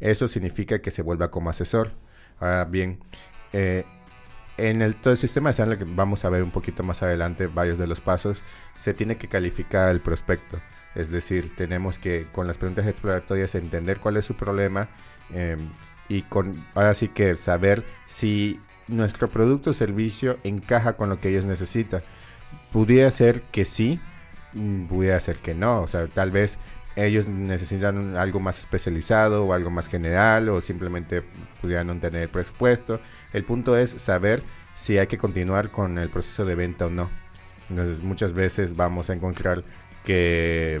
Eso 0.00 0.28
significa 0.28 0.80
que 0.80 0.90
se 0.90 1.02
vuelva 1.02 1.30
como 1.30 1.50
asesor. 1.50 1.90
Ahora 2.40 2.64
bien, 2.64 3.00
eh, 3.52 3.84
en 4.58 4.82
el, 4.82 4.96
todo 4.96 5.12
el 5.12 5.16
sistema 5.16 5.52
de 5.52 5.78
que 5.78 5.84
vamos 5.84 6.24
a 6.24 6.30
ver 6.30 6.42
un 6.42 6.50
poquito 6.50 6.82
más 6.82 7.02
adelante 7.02 7.46
varios 7.46 7.78
de 7.78 7.86
los 7.86 8.00
pasos, 8.00 8.42
se 8.76 8.92
tiene 8.92 9.16
que 9.16 9.28
calificar 9.28 9.90
el 9.90 10.00
prospecto. 10.00 10.60
Es 10.94 11.10
decir, 11.10 11.54
tenemos 11.56 11.98
que 11.98 12.26
con 12.32 12.46
las 12.46 12.58
preguntas 12.58 12.86
exploratorias 12.86 13.54
entender 13.54 14.00
cuál 14.00 14.16
es 14.16 14.24
su 14.24 14.34
problema 14.34 14.88
em, 15.32 15.70
y 16.08 16.22
con 16.22 16.66
ahora 16.74 16.94
sí 16.94 17.08
que 17.08 17.36
saber 17.36 17.84
si 18.06 18.60
nuestro 18.88 19.28
producto 19.28 19.70
o 19.70 19.72
servicio 19.72 20.38
encaja 20.42 20.96
con 20.96 21.08
lo 21.08 21.20
que 21.20 21.28
ellos 21.28 21.44
necesitan. 21.46 22.02
Pudiera 22.72 23.10
ser 23.10 23.42
que 23.42 23.64
sí, 23.64 24.00
mm, 24.54 24.86
pudiera 24.86 25.20
ser 25.20 25.36
que 25.36 25.54
no. 25.54 25.82
O 25.82 25.86
sea, 25.86 26.06
tal 26.08 26.30
vez 26.32 26.58
ellos 26.96 27.28
necesitan 27.28 28.16
algo 28.16 28.40
más 28.40 28.58
especializado 28.58 29.44
o 29.46 29.52
algo 29.52 29.70
más 29.70 29.88
general 29.88 30.48
o 30.48 30.60
simplemente 30.60 31.22
pudieran 31.60 31.86
no 31.86 31.98
tener 32.00 32.28
presupuesto. 32.30 33.00
El 33.32 33.44
punto 33.44 33.76
es 33.76 33.90
saber 33.90 34.42
si 34.74 34.98
hay 34.98 35.06
que 35.06 35.18
continuar 35.18 35.70
con 35.70 35.98
el 35.98 36.08
proceso 36.08 36.44
de 36.44 36.54
venta 36.54 36.86
o 36.86 36.90
no. 36.90 37.10
Entonces 37.68 38.02
muchas 38.02 38.32
veces 38.32 38.76
vamos 38.76 39.10
a 39.10 39.14
encontrar 39.14 39.64
que 40.04 40.80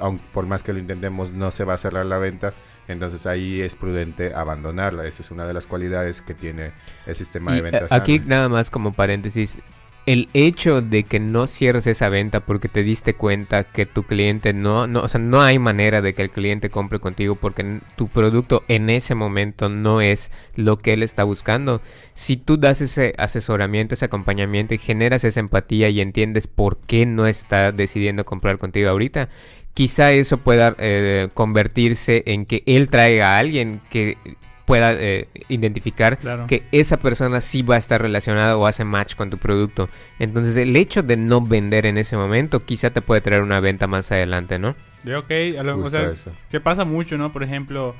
aun 0.00 0.18
por 0.18 0.44
más 0.44 0.62
que 0.62 0.72
lo 0.72 0.78
intentemos 0.78 1.32
no 1.32 1.50
se 1.50 1.64
va 1.64 1.74
a 1.74 1.78
cerrar 1.78 2.04
la 2.04 2.18
venta, 2.18 2.52
entonces 2.88 3.26
ahí 3.26 3.62
es 3.62 3.74
prudente 3.74 4.34
abandonarla. 4.34 5.06
Esa 5.06 5.22
es 5.22 5.30
una 5.30 5.46
de 5.46 5.54
las 5.54 5.66
cualidades 5.66 6.20
que 6.20 6.34
tiene 6.34 6.72
el 7.06 7.14
sistema 7.14 7.54
de 7.54 7.62
ventas. 7.62 7.90
Aquí 7.92 8.18
nada 8.18 8.50
más 8.50 8.70
como 8.70 8.92
paréntesis, 8.92 9.58
el 10.06 10.28
hecho 10.34 10.82
de 10.82 11.02
que 11.02 11.18
no 11.18 11.48
cierres 11.48 11.88
esa 11.88 12.08
venta 12.08 12.40
porque 12.40 12.68
te 12.68 12.84
diste 12.84 13.14
cuenta 13.14 13.64
que 13.64 13.86
tu 13.86 14.04
cliente 14.04 14.52
no, 14.52 14.86
no, 14.86 15.00
o 15.02 15.08
sea, 15.08 15.20
no 15.20 15.42
hay 15.42 15.58
manera 15.58 16.00
de 16.00 16.14
que 16.14 16.22
el 16.22 16.30
cliente 16.30 16.70
compre 16.70 17.00
contigo 17.00 17.34
porque 17.34 17.80
tu 17.96 18.06
producto 18.06 18.62
en 18.68 18.88
ese 18.88 19.16
momento 19.16 19.68
no 19.68 20.00
es 20.00 20.30
lo 20.54 20.78
que 20.78 20.92
él 20.92 21.02
está 21.02 21.24
buscando. 21.24 21.82
Si 22.14 22.36
tú 22.36 22.56
das 22.56 22.80
ese 22.80 23.14
asesoramiento, 23.18 23.94
ese 23.94 24.04
acompañamiento 24.04 24.74
y 24.74 24.78
generas 24.78 25.24
esa 25.24 25.40
empatía 25.40 25.88
y 25.88 26.00
entiendes 26.00 26.46
por 26.46 26.78
qué 26.78 27.04
no 27.04 27.26
está 27.26 27.72
decidiendo 27.72 28.24
comprar 28.24 28.58
contigo 28.58 28.88
ahorita, 28.90 29.28
quizá 29.74 30.12
eso 30.12 30.38
pueda 30.38 30.76
eh, 30.78 31.30
convertirse 31.34 32.22
en 32.26 32.46
que 32.46 32.62
él 32.66 32.88
traiga 32.90 33.34
a 33.34 33.38
alguien 33.38 33.80
que 33.90 34.18
pueda 34.66 34.92
eh, 34.92 35.28
identificar 35.48 36.18
Claro. 36.18 36.46
que 36.46 36.64
esa 36.72 36.98
persona 36.98 37.40
sí 37.40 37.62
va 37.62 37.76
a 37.76 37.78
estar 37.78 38.02
relacionada 38.02 38.56
o 38.58 38.66
hace 38.66 38.84
match 38.84 39.14
con 39.14 39.30
tu 39.30 39.38
producto. 39.38 39.88
Entonces 40.18 40.56
el 40.58 40.76
hecho 40.76 41.02
de 41.02 41.16
no 41.16 41.40
vender 41.40 41.86
en 41.86 41.96
ese 41.96 42.16
momento 42.16 42.64
quizá 42.66 42.90
te 42.90 43.00
puede 43.00 43.22
traer 43.22 43.42
una 43.42 43.60
venta 43.60 43.86
más 43.86 44.12
adelante, 44.12 44.58
¿no? 44.58 44.74
De 45.04 45.16
ok, 45.16 45.30
a 45.58 45.62
lo, 45.62 45.78
o 45.78 45.88
sea, 45.88 46.10
eso. 46.10 46.32
que 46.50 46.60
pasa 46.60 46.84
mucho, 46.84 47.16
¿no? 47.16 47.32
Por 47.32 47.44
ejemplo, 47.44 47.94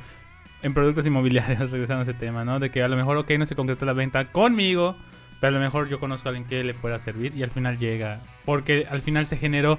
en 0.62 0.74
productos 0.74 1.06
inmobiliarios, 1.06 1.70
regresando 1.70 2.00
a 2.00 2.02
ese 2.02 2.14
tema, 2.14 2.44
¿no? 2.44 2.58
De 2.58 2.70
que 2.70 2.82
a 2.82 2.88
lo 2.88 2.96
mejor, 2.96 3.16
ok, 3.16 3.30
no 3.38 3.46
se 3.46 3.54
concretó 3.54 3.86
la 3.86 3.92
venta 3.92 4.32
conmigo, 4.32 4.96
pero 5.40 5.54
a 5.56 5.58
lo 5.58 5.64
mejor 5.64 5.88
yo 5.88 6.00
conozco 6.00 6.28
a 6.28 6.30
alguien 6.30 6.48
que 6.48 6.64
le 6.64 6.74
pueda 6.74 6.98
servir 6.98 7.32
y 7.36 7.42
al 7.44 7.50
final 7.50 7.78
llega. 7.78 8.20
Porque 8.44 8.86
al 8.90 9.02
final 9.02 9.26
se 9.26 9.36
generó 9.36 9.78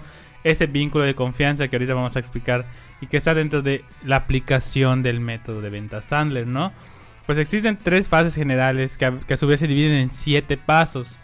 ese 0.50 0.68
vínculo 0.68 1.04
de 1.04 1.16
confianza 1.16 1.68
que 1.68 1.76
ahorita 1.76 1.94
vamos 1.94 2.16
a 2.16 2.20
explicar 2.20 2.66
y 3.02 3.08
que 3.08 3.18
está 3.18 3.34
dentro 3.34 3.62
de 3.62 3.84
la 4.04 4.18
aplicación 4.18 5.04
del 5.04 5.20
método 5.20 5.62
de 5.62 5.70
venta 5.70 6.02
Sandler, 6.02 6.48
¿no? 6.48 6.74
Pues 7.26 7.38
existen 7.38 7.78
tres 7.82 8.10
fases 8.10 8.36
generales 8.36 8.98
que 8.98 9.06
a, 9.06 9.20
que 9.20 9.34
a 9.34 9.38
su 9.38 9.48
vez 9.48 9.60
se 9.60 9.68
dividen 9.68 9.94
en 9.94 10.10
siete 10.10 10.58
pasos, 10.58 11.20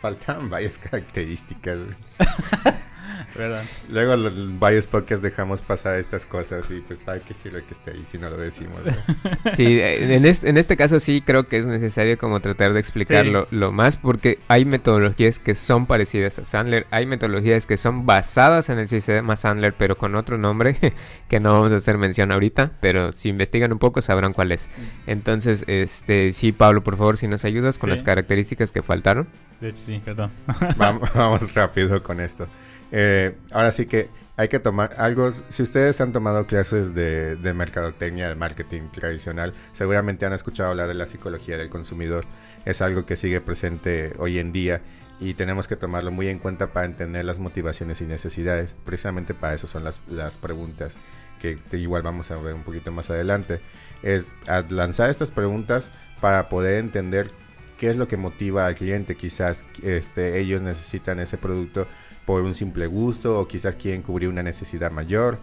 Faltan 0.00 0.50
varias 0.50 0.78
características. 0.78 1.78
¿verdad? 3.34 3.64
Luego 3.88 4.16
lo- 4.16 4.30
varios 4.58 4.86
podcasts 4.86 5.22
dejamos 5.22 5.60
pasar 5.62 5.98
estas 5.98 6.26
cosas 6.26 6.70
y 6.70 6.80
pues 6.80 7.02
para 7.02 7.20
qué 7.20 7.34
sirve 7.34 7.64
que 7.64 7.72
esté 7.74 7.90
ahí 7.92 8.04
si 8.04 8.18
no 8.18 8.30
lo 8.30 8.36
decimos. 8.36 8.78
¿no? 8.84 8.92
Sí, 9.54 9.78
en 9.80 10.24
este, 10.26 10.48
en 10.50 10.56
este 10.58 10.76
caso 10.76 11.00
sí 11.00 11.22
creo 11.24 11.46
que 11.48 11.58
es 11.58 11.66
necesario 11.66 12.18
como 12.18 12.40
tratar 12.40 12.72
de 12.72 12.80
explicarlo 12.80 13.46
lo 13.50 13.72
más 13.72 13.96
porque 13.96 14.38
hay 14.48 14.64
metodologías 14.64 15.38
que 15.38 15.54
son 15.54 15.86
parecidas 15.86 16.38
a 16.38 16.44
Sandler, 16.44 16.86
hay 16.90 17.06
metodologías 17.06 17.66
que 17.66 17.76
son 17.76 18.06
basadas 18.06 18.68
en 18.70 18.78
el 18.78 18.88
sistema 18.88 19.36
Sandler 19.36 19.74
pero 19.74 19.96
con 19.96 20.14
otro 20.16 20.36
nombre 20.38 20.76
que 21.28 21.40
no 21.40 21.52
vamos 21.54 21.72
a 21.72 21.76
hacer 21.76 21.98
mención 21.98 22.32
ahorita, 22.32 22.72
pero 22.80 23.12
si 23.12 23.28
investigan 23.28 23.72
un 23.72 23.78
poco 23.78 24.00
sabrán 24.00 24.32
cuál 24.32 24.52
es. 24.52 24.68
Entonces, 25.06 25.64
este, 25.68 26.32
sí, 26.32 26.52
Pablo, 26.52 26.82
por 26.82 26.96
favor, 26.96 27.16
si 27.16 27.28
nos 27.28 27.44
ayudas 27.44 27.78
con 27.78 27.88
Sí. 27.88 27.90
las 27.94 28.02
características 28.02 28.72
que 28.72 28.82
faltaron. 28.82 29.28
De 29.60 29.68
hecho, 29.68 29.78
sí, 29.78 30.00
perdón. 30.04 30.30
Vamos, 30.76 31.08
vamos 31.14 31.54
rápido 31.54 32.02
con 32.02 32.20
esto. 32.20 32.46
Eh, 32.92 33.36
ahora 33.52 33.72
sí 33.72 33.86
que 33.86 34.08
hay 34.36 34.48
que 34.48 34.58
tomar 34.58 34.94
algo. 34.98 35.30
Si 35.32 35.62
ustedes 35.62 36.00
han 36.00 36.12
tomado 36.12 36.46
clases 36.46 36.94
de, 36.94 37.36
de 37.36 37.54
mercadotecnia, 37.54 38.28
de 38.28 38.34
marketing 38.34 38.88
tradicional, 38.92 39.54
seguramente 39.72 40.26
han 40.26 40.32
escuchado 40.32 40.70
hablar 40.70 40.88
de 40.88 40.94
la 40.94 41.06
psicología 41.06 41.56
del 41.56 41.70
consumidor. 41.70 42.24
Es 42.64 42.82
algo 42.82 43.06
que 43.06 43.16
sigue 43.16 43.40
presente 43.40 44.12
hoy 44.18 44.38
en 44.38 44.52
día 44.52 44.82
y 45.18 45.34
tenemos 45.34 45.66
que 45.66 45.76
tomarlo 45.76 46.10
muy 46.10 46.28
en 46.28 46.38
cuenta 46.38 46.72
para 46.72 46.86
entender 46.86 47.24
las 47.24 47.38
motivaciones 47.38 48.00
y 48.02 48.04
necesidades. 48.04 48.74
Precisamente 48.84 49.34
para 49.34 49.54
eso 49.54 49.66
son 49.66 49.84
las, 49.84 50.00
las 50.08 50.36
preguntas 50.36 50.98
que 51.40 51.58
igual 51.72 52.02
vamos 52.02 52.30
a 52.30 52.36
ver 52.36 52.54
un 52.54 52.62
poquito 52.62 52.92
más 52.92 53.10
adelante. 53.10 53.60
Es 54.02 54.34
lanzar 54.68 55.10
estas 55.10 55.30
preguntas 55.30 55.90
para 56.20 56.48
poder 56.48 56.78
entender 56.78 57.30
qué 57.78 57.90
es 57.90 57.96
lo 57.96 58.08
que 58.08 58.16
motiva 58.16 58.66
al 58.66 58.74
cliente. 58.74 59.16
Quizás 59.16 59.64
este, 59.82 60.38
ellos 60.38 60.62
necesitan 60.62 61.18
ese 61.20 61.38
producto 61.38 61.86
por 62.24 62.42
un 62.42 62.54
simple 62.54 62.86
gusto 62.86 63.38
o 63.40 63.46
quizás 63.48 63.76
quieren 63.76 64.02
cubrir 64.02 64.28
una 64.28 64.42
necesidad 64.42 64.90
mayor, 64.90 65.38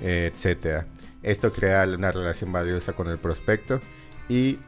eh, 0.00 0.30
etcétera. 0.32 0.86
Esto 1.22 1.52
crea 1.52 1.84
una 1.84 2.12
relación 2.12 2.52
valiosa 2.52 2.92
con 2.92 3.08
el 3.08 3.18
prospecto 3.18 3.80
y 4.28 4.58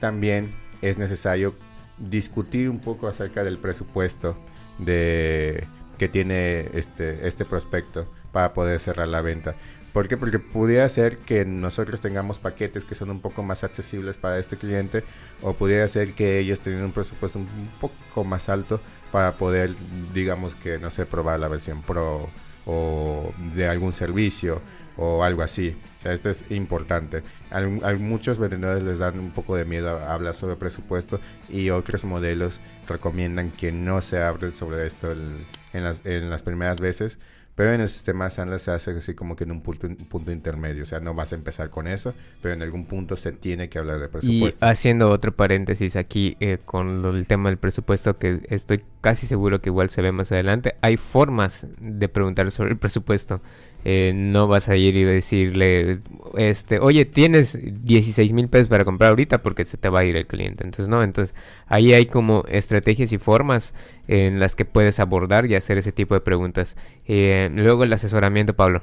también 0.00 0.50
es 0.80 0.98
necesario 0.98 1.54
discutir 1.98 2.68
un 2.68 2.80
poco 2.80 3.06
acerca 3.06 3.44
del 3.44 3.58
presupuesto 3.58 4.36
de 4.78 5.64
que 5.98 6.08
tiene 6.08 6.68
este, 6.72 7.28
este 7.28 7.44
prospecto 7.44 8.10
para 8.32 8.54
poder 8.54 8.80
cerrar 8.80 9.08
la 9.08 9.20
venta. 9.20 9.54
¿Por 9.92 10.08
qué? 10.08 10.16
Porque 10.16 10.38
pudiera 10.38 10.88
ser 10.88 11.18
que 11.18 11.44
nosotros 11.44 12.00
tengamos 12.00 12.38
paquetes 12.38 12.84
que 12.84 12.94
son 12.94 13.10
un 13.10 13.20
poco 13.20 13.42
más 13.42 13.62
accesibles 13.62 14.16
para 14.16 14.38
este 14.38 14.56
cliente 14.56 15.04
o 15.42 15.52
pudiera 15.52 15.86
ser 15.86 16.14
que 16.14 16.38
ellos 16.38 16.60
tengan 16.60 16.84
un 16.84 16.92
presupuesto 16.92 17.38
un 17.38 17.70
poco 17.80 18.24
más 18.24 18.48
alto 18.48 18.80
para 19.10 19.36
poder, 19.36 19.74
digamos 20.14 20.54
que, 20.54 20.78
no 20.78 20.90
sé, 20.90 21.04
probar 21.04 21.40
la 21.40 21.48
versión 21.48 21.82
Pro 21.82 22.30
o 22.64 23.32
de 23.54 23.66
algún 23.66 23.92
servicio 23.92 24.62
o 24.96 25.24
algo 25.24 25.42
así. 25.42 25.76
O 25.98 26.02
sea, 26.02 26.12
esto 26.14 26.30
es 26.30 26.44
importante. 26.50 27.22
A, 27.50 27.60
muchos 27.94 28.38
vendedores 28.38 28.82
les 28.82 28.98
dan 28.98 29.18
un 29.18 29.30
poco 29.30 29.56
de 29.56 29.64
miedo 29.64 29.98
a 29.98 30.14
hablar 30.14 30.34
sobre 30.34 30.56
presupuesto 30.56 31.20
y 31.50 31.70
otros 31.70 32.04
modelos 32.04 32.60
recomiendan 32.88 33.50
que 33.50 33.72
no 33.72 34.00
se 34.00 34.22
hable 34.22 34.52
sobre 34.52 34.86
esto 34.86 35.12
en, 35.12 35.46
en 35.72 35.84
las, 35.84 36.04
en 36.06 36.30
las 36.30 36.42
primeras 36.42 36.80
veces. 36.80 37.18
Pero 37.54 37.72
en 37.72 37.80
el 37.82 37.88
sistema 37.88 38.30
Sandler 38.30 38.58
se 38.60 38.70
hace 38.70 38.92
así 38.92 39.14
como 39.14 39.36
que 39.36 39.44
en 39.44 39.52
un 39.52 39.60
punto, 39.62 39.86
un 39.86 39.96
punto 39.96 40.32
intermedio. 40.32 40.82
O 40.84 40.86
sea, 40.86 41.00
no 41.00 41.14
vas 41.14 41.32
a 41.32 41.36
empezar 41.36 41.68
con 41.70 41.86
eso, 41.86 42.14
pero 42.40 42.54
en 42.54 42.62
algún 42.62 42.86
punto 42.86 43.16
se 43.16 43.32
tiene 43.32 43.68
que 43.68 43.78
hablar 43.78 43.98
de 44.00 44.06
Y 44.06 44.08
presupuesto. 44.08 44.66
haciendo 44.66 45.10
otro 45.10 45.32
paréntesis 45.36 45.96
aquí 45.96 46.36
eh, 46.40 46.58
con 46.64 47.02
lo 47.02 47.12
del 47.12 47.26
tema 47.26 47.50
del 47.50 47.58
presupuesto, 47.58 48.18
que 48.18 48.40
estoy 48.48 48.82
casi 49.02 49.26
seguro 49.26 49.60
que 49.60 49.68
igual 49.68 49.90
se 49.90 50.00
ve 50.02 50.12
más 50.12 50.32
adelante, 50.32 50.76
hay 50.80 50.96
formas 50.96 51.66
de 51.78 52.08
preguntar 52.08 52.50
sobre 52.50 52.70
el 52.70 52.78
presupuesto. 52.78 53.42
Eh, 53.84 54.12
no 54.14 54.46
vas 54.46 54.68
a 54.68 54.76
ir 54.76 54.94
y 54.96 55.02
decirle, 55.02 56.00
este, 56.36 56.78
oye, 56.78 57.04
tienes 57.04 57.58
16 57.84 58.32
mil 58.32 58.48
pesos 58.48 58.68
para 58.68 58.84
comprar 58.84 59.10
ahorita 59.10 59.42
porque 59.42 59.64
se 59.64 59.76
te 59.76 59.88
va 59.88 60.00
a 60.00 60.04
ir 60.04 60.16
el 60.16 60.26
cliente. 60.26 60.64
Entonces, 60.64 60.88
no, 60.88 61.02
entonces 61.02 61.34
ahí 61.66 61.92
hay 61.92 62.06
como 62.06 62.44
estrategias 62.48 63.12
y 63.12 63.18
formas 63.18 63.74
en 64.06 64.38
las 64.38 64.54
que 64.54 64.64
puedes 64.64 65.00
abordar 65.00 65.46
y 65.46 65.56
hacer 65.56 65.78
ese 65.78 65.90
tipo 65.90 66.14
de 66.14 66.20
preguntas. 66.20 66.76
Eh, 67.06 67.50
luego 67.52 67.82
el 67.82 67.92
asesoramiento, 67.92 68.54
Pablo. 68.54 68.82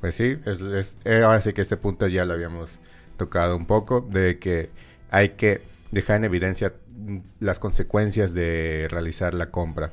Pues 0.00 0.14
sí, 0.14 0.36
es, 0.46 0.96
eh, 1.04 1.22
ahora 1.22 1.40
sí 1.40 1.52
que 1.52 1.60
este 1.60 1.76
punto 1.76 2.08
ya 2.08 2.24
lo 2.24 2.32
habíamos 2.32 2.80
tocado 3.18 3.56
un 3.56 3.66
poco, 3.66 4.00
de 4.00 4.38
que 4.38 4.70
hay 5.10 5.30
que 5.30 5.60
dejar 5.92 6.16
en 6.16 6.24
evidencia 6.24 6.72
mm, 6.96 7.18
las 7.38 7.58
consecuencias 7.58 8.34
de 8.34 8.88
realizar 8.90 9.34
la 9.34 9.50
compra. 9.50 9.92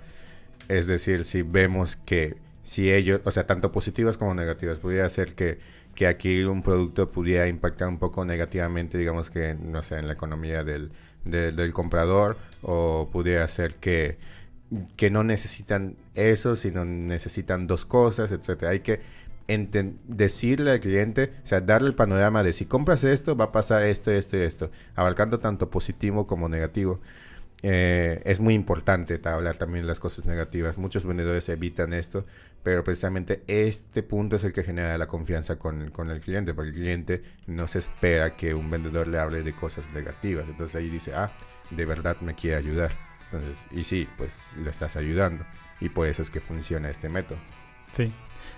Es 0.70 0.88
decir, 0.88 1.26
si 1.26 1.42
vemos 1.42 1.98
que 1.98 2.36
si 2.68 2.92
ellos, 2.92 3.22
o 3.26 3.32
sea, 3.32 3.48
tanto 3.48 3.72
positivas 3.72 4.18
como 4.18 4.34
negativas, 4.34 4.80
pudiera 4.80 5.08
ser 5.10 5.36
que, 5.36 5.60
que 5.96 6.08
adquirir 6.08 6.48
un 6.50 6.62
producto 6.62 7.12
pudiera 7.12 7.48
impactar 7.48 7.88
un 7.88 7.98
poco 8.00 8.26
negativamente, 8.26 8.98
digamos 8.98 9.30
que, 9.30 9.56
no 9.56 9.82
sé, 9.82 9.98
en 10.00 10.08
la 10.08 10.14
economía 10.14 10.64
del, 10.64 10.92
del- 11.24 11.56
comprador, 11.74 12.38
o 12.62 13.10
pudiera 13.12 13.48
ser 13.48 13.76
que, 13.76 14.18
que 14.96 15.10
no 15.10 15.24
necesitan 15.24 15.96
eso, 16.16 16.56
sino 16.56 16.86
necesitan 16.86 17.68
dos 17.68 17.86
cosas, 17.86 18.32
etcétera. 18.32 18.72
Hay 18.72 18.82
que 18.82 19.00
decirle 20.08 20.72
al 20.72 20.80
cliente, 20.80 21.32
o 21.44 21.48
sea, 21.48 21.62
darle 21.62 21.90
el 21.90 21.96
panorama 21.96 22.44
de 22.44 22.54
si 22.54 22.66
compras 22.66 23.04
esto, 23.04 23.36
va 23.36 23.46
a 23.46 23.52
pasar 23.52 23.84
esto, 23.84 24.12
esto 24.12 24.38
y 24.38 24.42
esto, 24.42 24.72
abarcando 24.96 25.40
tanto 25.40 25.70
positivo 25.70 26.28
como 26.28 26.50
negativo. 26.50 27.00
Eh, 27.64 28.22
es 28.26 28.40
muy 28.40 28.54
importante 28.54 29.18
ta- 29.20 29.36
hablar 29.36 29.58
también 29.58 29.84
de 29.84 29.88
las 29.88 30.00
cosas 30.00 30.26
negativas. 30.26 30.78
Muchos 30.78 31.06
vendedores 31.06 31.50
evitan 31.50 31.94
esto, 31.94 32.26
pero 32.68 32.84
precisamente 32.84 33.44
este 33.48 34.04
punto 34.04 34.36
es 34.36 34.44
el 34.44 34.52
que 34.52 34.62
genera 34.62 34.98
la 34.98 35.08
confianza 35.08 35.58
con, 35.58 35.90
con 35.90 36.10
el 36.10 36.20
cliente, 36.20 36.54
porque 36.54 36.72
el 36.72 36.76
cliente 36.76 37.24
no 37.46 37.66
se 37.66 37.80
espera 37.80 38.36
que 38.36 38.54
un 38.54 38.70
vendedor 38.70 39.08
le 39.08 39.20
hable 39.20 39.42
de 39.42 39.54
cosas 39.54 39.90
negativas. 39.94 40.50
Entonces 40.50 40.76
ahí 40.76 40.90
dice, 40.90 41.16
ah, 41.16 41.32
de 41.70 41.86
verdad 41.86 42.18
me 42.20 42.36
quiere 42.36 42.58
ayudar. 42.58 42.92
Entonces, 43.32 43.66
y 43.72 43.86
sí, 43.86 44.10
pues 44.18 44.58
lo 44.58 44.70
estás 44.70 44.98
ayudando. 44.98 45.46
Y 45.80 45.88
por 45.88 46.08
eso 46.08 46.22
es 46.22 46.30
que 46.30 46.42
funciona 46.42 46.90
este 46.90 47.08
método. 47.08 47.38
Sí, 47.94 48.12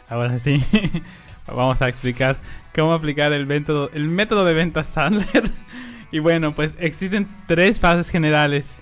ahora 0.07 0.39
sí. 0.39 0.65
Vamos 1.45 1.79
a 1.83 1.87
explicar 1.87 2.35
cómo 2.73 2.93
aplicar 2.93 3.31
el 3.31 3.45
método, 3.45 3.91
el 3.93 4.07
método 4.07 4.43
de 4.43 4.55
venta 4.55 4.83
Sandler. 4.83 5.51
Y 6.11 6.17
bueno, 6.17 6.55
pues 6.55 6.71
existen 6.79 7.27
tres 7.45 7.79
fases 7.79 8.09
generales 8.09 8.79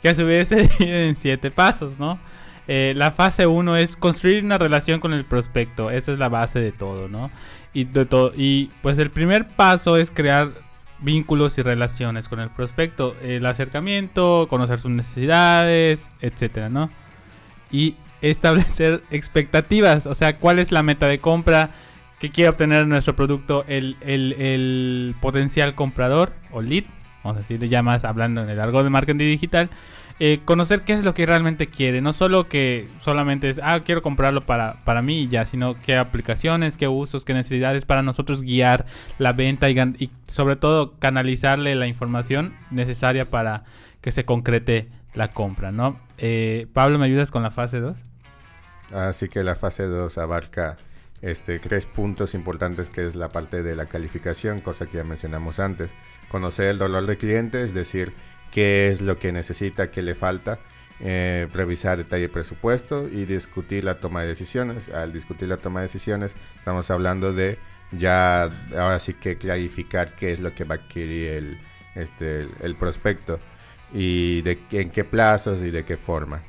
que 0.00 0.08
a 0.08 0.14
su 0.14 0.24
vez 0.24 0.48
se 0.48 0.62
dividen 0.62 1.08
en 1.10 1.16
siete 1.16 1.50
pasos, 1.50 1.98
¿no? 1.98 2.18
Eh, 2.72 2.92
la 2.94 3.10
fase 3.10 3.48
1 3.48 3.78
es 3.78 3.96
construir 3.96 4.44
una 4.44 4.56
relación 4.56 5.00
con 5.00 5.12
el 5.12 5.24
prospecto. 5.24 5.90
Esa 5.90 6.12
es 6.12 6.20
la 6.20 6.28
base 6.28 6.60
de 6.60 6.70
todo, 6.70 7.08
¿no? 7.08 7.32
Y, 7.74 7.86
pues 8.80 8.96
el 9.00 9.10
primer 9.10 9.48
paso 9.48 9.96
es 9.96 10.12
crear 10.12 10.52
vínculos 11.00 11.58
y 11.58 11.62
relaciones 11.62 12.28
con 12.28 12.38
el 12.38 12.48
prospecto. 12.48 13.16
El 13.24 13.44
acercamiento, 13.46 14.46
conocer 14.48 14.78
sus 14.78 14.92
necesidades, 14.92 16.08
etcétera, 16.20 16.68
¿no? 16.68 16.90
Y 17.72 17.96
establecer 18.20 19.02
expectativas. 19.10 20.06
O 20.06 20.14
sea, 20.14 20.36
cuál 20.36 20.60
es 20.60 20.70
la 20.70 20.84
meta 20.84 21.06
de 21.06 21.18
compra 21.18 21.70
que 22.20 22.30
quiere 22.30 22.50
obtener 22.50 22.86
nuestro 22.86 23.16
producto 23.16 23.64
el, 23.66 25.16
potencial 25.20 25.74
comprador 25.74 26.34
o 26.52 26.62
lead. 26.62 26.84
Vamos 27.24 27.38
a 27.38 27.40
decirle 27.40 27.68
ya 27.68 27.82
más 27.82 28.04
hablando 28.04 28.44
en 28.44 28.48
el 28.48 28.60
argot 28.60 28.84
de 28.84 28.90
marketing 28.90 29.18
digital. 29.18 29.70
Eh, 30.22 30.42
conocer 30.44 30.82
qué 30.82 30.92
es 30.92 31.02
lo 31.02 31.14
que 31.14 31.24
realmente 31.24 31.66
quiere. 31.66 32.02
No 32.02 32.12
solo 32.12 32.46
que 32.46 32.88
solamente 33.00 33.48
es, 33.48 33.58
ah, 33.62 33.80
quiero 33.80 34.02
comprarlo 34.02 34.42
para, 34.42 34.74
para 34.84 35.00
mí 35.00 35.28
ya, 35.28 35.46
sino 35.46 35.80
qué 35.80 35.96
aplicaciones, 35.96 36.76
qué 36.76 36.88
usos, 36.88 37.24
qué 37.24 37.32
necesidades 37.32 37.86
para 37.86 38.02
nosotros 38.02 38.42
guiar 38.42 38.84
la 39.16 39.32
venta 39.32 39.70
y, 39.70 40.10
sobre 40.26 40.56
todo 40.56 40.98
canalizarle 40.98 41.74
la 41.74 41.86
información 41.86 42.54
necesaria 42.70 43.24
para 43.24 43.64
que 44.02 44.12
se 44.12 44.26
concrete 44.26 44.90
la 45.14 45.28
compra, 45.28 45.72
¿no? 45.72 45.98
Eh, 46.18 46.66
Pablo, 46.74 46.98
¿me 46.98 47.06
ayudas 47.06 47.30
con 47.30 47.42
la 47.42 47.50
fase 47.50 47.80
2? 47.80 47.96
Así 48.92 49.30
que 49.30 49.42
la 49.42 49.54
fase 49.54 49.84
2 49.84 50.18
abarca 50.18 50.76
este, 51.22 51.58
tres 51.58 51.86
puntos 51.86 52.34
importantes 52.34 52.90
que 52.90 53.06
es 53.06 53.14
la 53.14 53.30
parte 53.30 53.62
de 53.62 53.74
la 53.74 53.86
calificación, 53.86 54.58
cosa 54.60 54.84
que 54.84 54.98
ya 54.98 55.04
mencionamos 55.04 55.60
antes. 55.60 55.94
Conocer 56.28 56.66
el 56.66 56.78
dolor 56.78 57.06
del 57.06 57.16
cliente, 57.16 57.62
es 57.62 57.72
decir, 57.72 58.12
qué 58.50 58.88
es 58.88 59.00
lo 59.00 59.18
que 59.18 59.32
necesita, 59.32 59.90
qué 59.90 60.02
le 60.02 60.14
falta, 60.14 60.58
eh, 61.00 61.48
revisar 61.52 61.96
detalle 61.96 62.28
presupuesto 62.28 63.08
y 63.08 63.24
discutir 63.24 63.84
la 63.84 64.00
toma 64.00 64.22
de 64.22 64.28
decisiones. 64.28 64.90
Al 64.90 65.12
discutir 65.12 65.48
la 65.48 65.56
toma 65.56 65.80
de 65.80 65.86
decisiones 65.86 66.36
estamos 66.58 66.90
hablando 66.90 67.32
de 67.32 67.58
ya 67.92 68.44
ahora 68.76 68.98
sí 68.98 69.14
que 69.14 69.36
clarificar 69.36 70.14
qué 70.14 70.32
es 70.32 70.40
lo 70.40 70.54
que 70.54 70.64
va 70.64 70.76
a 70.76 70.78
adquirir 70.78 71.28
el, 71.30 71.58
este, 71.94 72.48
el, 72.60 72.76
prospecto 72.76 73.40
y 73.92 74.42
de 74.42 74.58
en 74.70 74.90
qué 74.90 75.04
plazos 75.04 75.62
y 75.62 75.70
de 75.70 75.84
qué 75.84 75.96
forma. 75.96 76.42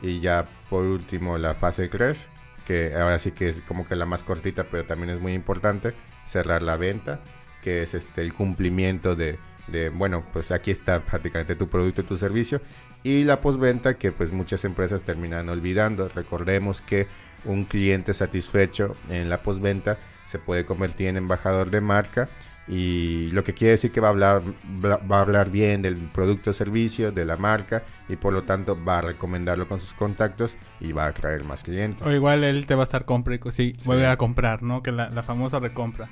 Y 0.00 0.20
ya 0.20 0.46
por 0.70 0.84
último 0.84 1.36
la 1.38 1.54
fase 1.54 1.88
3, 1.88 2.28
que 2.66 2.94
ahora 2.94 3.18
sí 3.18 3.32
que 3.32 3.48
es 3.48 3.60
como 3.62 3.86
que 3.86 3.96
la 3.96 4.06
más 4.06 4.22
cortita, 4.22 4.64
pero 4.70 4.84
también 4.84 5.10
es 5.10 5.20
muy 5.20 5.34
importante, 5.34 5.94
cerrar 6.26 6.62
la 6.62 6.76
venta, 6.76 7.20
que 7.62 7.82
es 7.82 7.94
este 7.94 8.22
el 8.22 8.32
cumplimiento 8.32 9.16
de, 9.16 9.38
de 9.70 9.90
bueno, 9.90 10.24
pues 10.32 10.50
aquí 10.50 10.70
está 10.70 11.00
prácticamente 11.00 11.56
tu 11.56 11.68
producto 11.68 12.00
y 12.00 12.04
tu 12.04 12.16
servicio. 12.16 12.60
Y 13.02 13.24
la 13.24 13.40
postventa 13.40 13.94
que 13.94 14.12
pues 14.12 14.32
muchas 14.32 14.64
empresas 14.64 15.02
terminan 15.02 15.48
olvidando. 15.48 16.08
Recordemos 16.08 16.80
que 16.80 17.06
un 17.44 17.64
cliente 17.64 18.14
satisfecho 18.14 18.96
en 19.08 19.28
la 19.28 19.42
postventa 19.42 19.98
se 20.24 20.38
puede 20.38 20.66
convertir 20.66 21.08
en 21.08 21.16
embajador 21.16 21.70
de 21.70 21.80
marca 21.80 22.28
y 22.68 23.30
lo 23.30 23.44
que 23.44 23.54
quiere 23.54 23.72
decir 23.72 23.90
que 23.92 24.00
va 24.00 24.08
a 24.08 24.10
hablar 24.10 24.42
va 24.84 25.18
a 25.18 25.20
hablar 25.22 25.50
bien 25.50 25.80
del 25.80 25.96
producto 25.96 26.50
o 26.50 26.52
servicio 26.52 27.10
de 27.12 27.24
la 27.24 27.38
marca 27.38 27.82
y 28.08 28.16
por 28.16 28.34
lo 28.34 28.42
tanto 28.42 28.76
va 28.84 28.98
a 28.98 29.00
recomendarlo 29.00 29.66
con 29.66 29.80
sus 29.80 29.94
contactos 29.94 30.56
y 30.78 30.92
va 30.92 31.04
a 31.04 31.08
atraer 31.08 31.44
más 31.44 31.62
clientes 31.62 32.06
o 32.06 32.12
igual 32.12 32.44
él 32.44 32.66
te 32.66 32.74
va 32.74 32.82
a 32.82 32.84
estar 32.84 33.06
comprando 33.06 33.50
sí, 33.50 33.74
sí, 33.78 33.86
volver 33.86 34.10
a 34.10 34.18
comprar 34.18 34.62
no 34.62 34.82
que 34.82 34.92
la, 34.92 35.08
la, 35.08 35.22
famosa 35.22 35.58
recompra 35.58 36.08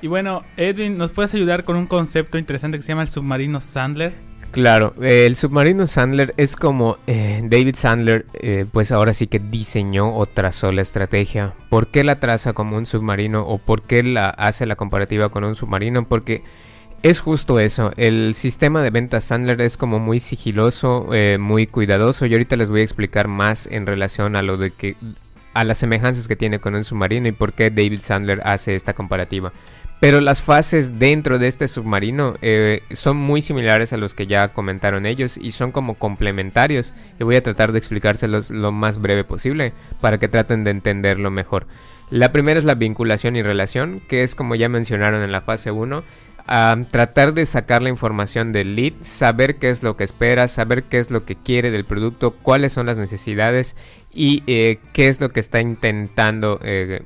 y 0.00 0.06
bueno 0.06 0.42
Edwin 0.56 0.98
nos 0.98 1.12
puedes 1.12 1.34
ayudar 1.34 1.64
con 1.64 1.76
un 1.76 1.86
concepto 1.86 2.38
interesante 2.38 2.78
que 2.78 2.82
se 2.82 2.88
llama 2.88 3.02
el 3.02 3.08
submarino 3.08 3.60
Sandler 3.60 4.28
Claro, 4.50 4.94
eh, 5.02 5.26
el 5.26 5.36
submarino 5.36 5.86
Sandler 5.86 6.32
es 6.38 6.56
como 6.56 6.96
eh, 7.06 7.42
David 7.44 7.74
Sandler, 7.76 8.24
eh, 8.32 8.64
pues 8.72 8.92
ahora 8.92 9.12
sí 9.12 9.26
que 9.26 9.38
diseñó 9.38 10.16
o 10.16 10.24
trazó 10.24 10.72
la 10.72 10.80
estrategia. 10.80 11.52
¿Por 11.68 11.88
qué 11.88 12.02
la 12.02 12.18
traza 12.18 12.54
como 12.54 12.76
un 12.76 12.86
submarino 12.86 13.42
o 13.42 13.58
por 13.58 13.82
qué 13.82 14.02
la 14.02 14.30
hace 14.30 14.64
la 14.64 14.76
comparativa 14.76 15.28
con 15.28 15.44
un 15.44 15.54
submarino? 15.54 16.08
Porque 16.08 16.42
es 17.02 17.20
justo 17.20 17.60
eso, 17.60 17.92
el 17.96 18.34
sistema 18.34 18.82
de 18.82 18.90
ventas 18.90 19.24
Sandler 19.24 19.60
es 19.60 19.76
como 19.76 19.98
muy 19.98 20.18
sigiloso, 20.18 21.08
muy 21.38 21.66
cuidadoso 21.66 22.26
y 22.26 22.32
ahorita 22.32 22.56
les 22.56 22.70
voy 22.70 22.80
a 22.80 22.84
explicar 22.84 23.28
más 23.28 23.68
en 23.70 23.86
relación 23.86 24.34
a 24.34 24.42
lo 24.42 24.56
de 24.56 24.72
que 24.72 24.96
a 25.54 25.62
las 25.62 25.78
semejanzas 25.78 26.26
que 26.26 26.36
tiene 26.36 26.58
con 26.58 26.74
un 26.74 26.84
submarino 26.84 27.28
y 27.28 27.32
por 27.32 27.52
qué 27.52 27.70
David 27.70 28.00
Sandler 28.00 28.40
hace 28.44 28.74
esta 28.74 28.94
comparativa. 28.94 29.52
Pero 30.00 30.20
las 30.20 30.42
fases 30.42 31.00
dentro 31.00 31.38
de 31.38 31.48
este 31.48 31.66
submarino 31.66 32.34
eh, 32.40 32.82
son 32.92 33.16
muy 33.16 33.42
similares 33.42 33.92
a 33.92 33.96
los 33.96 34.14
que 34.14 34.28
ya 34.28 34.48
comentaron 34.48 35.06
ellos 35.06 35.36
y 35.36 35.50
son 35.50 35.72
como 35.72 35.94
complementarios. 35.94 36.94
Y 37.18 37.24
voy 37.24 37.34
a 37.34 37.42
tratar 37.42 37.72
de 37.72 37.78
explicárselos 37.78 38.50
lo 38.50 38.70
más 38.70 39.00
breve 39.00 39.24
posible 39.24 39.72
para 40.00 40.18
que 40.18 40.28
traten 40.28 40.62
de 40.62 40.70
entenderlo 40.70 41.30
mejor. 41.30 41.66
La 42.10 42.32
primera 42.32 42.60
es 42.60 42.64
la 42.64 42.74
vinculación 42.74 43.34
y 43.36 43.42
relación, 43.42 44.00
que 44.08 44.22
es 44.22 44.34
como 44.34 44.54
ya 44.54 44.68
mencionaron 44.68 45.22
en 45.22 45.32
la 45.32 45.42
fase 45.42 45.72
1, 45.72 46.04
tratar 46.90 47.34
de 47.34 47.44
sacar 47.44 47.82
la 47.82 47.90
información 47.90 48.52
del 48.52 48.76
lead, 48.76 48.94
saber 49.00 49.56
qué 49.56 49.68
es 49.68 49.82
lo 49.82 49.96
que 49.96 50.04
espera, 50.04 50.48
saber 50.48 50.84
qué 50.84 50.98
es 50.98 51.10
lo 51.10 51.26
que 51.26 51.36
quiere 51.36 51.70
del 51.70 51.84
producto, 51.84 52.30
cuáles 52.30 52.72
son 52.72 52.86
las 52.86 52.96
necesidades 52.96 53.76
y 54.14 54.42
eh, 54.46 54.78
qué 54.94 55.08
es 55.08 55.20
lo 55.20 55.28
que 55.28 55.40
está 55.40 55.60
intentando 55.60 56.58
eh, 56.62 57.02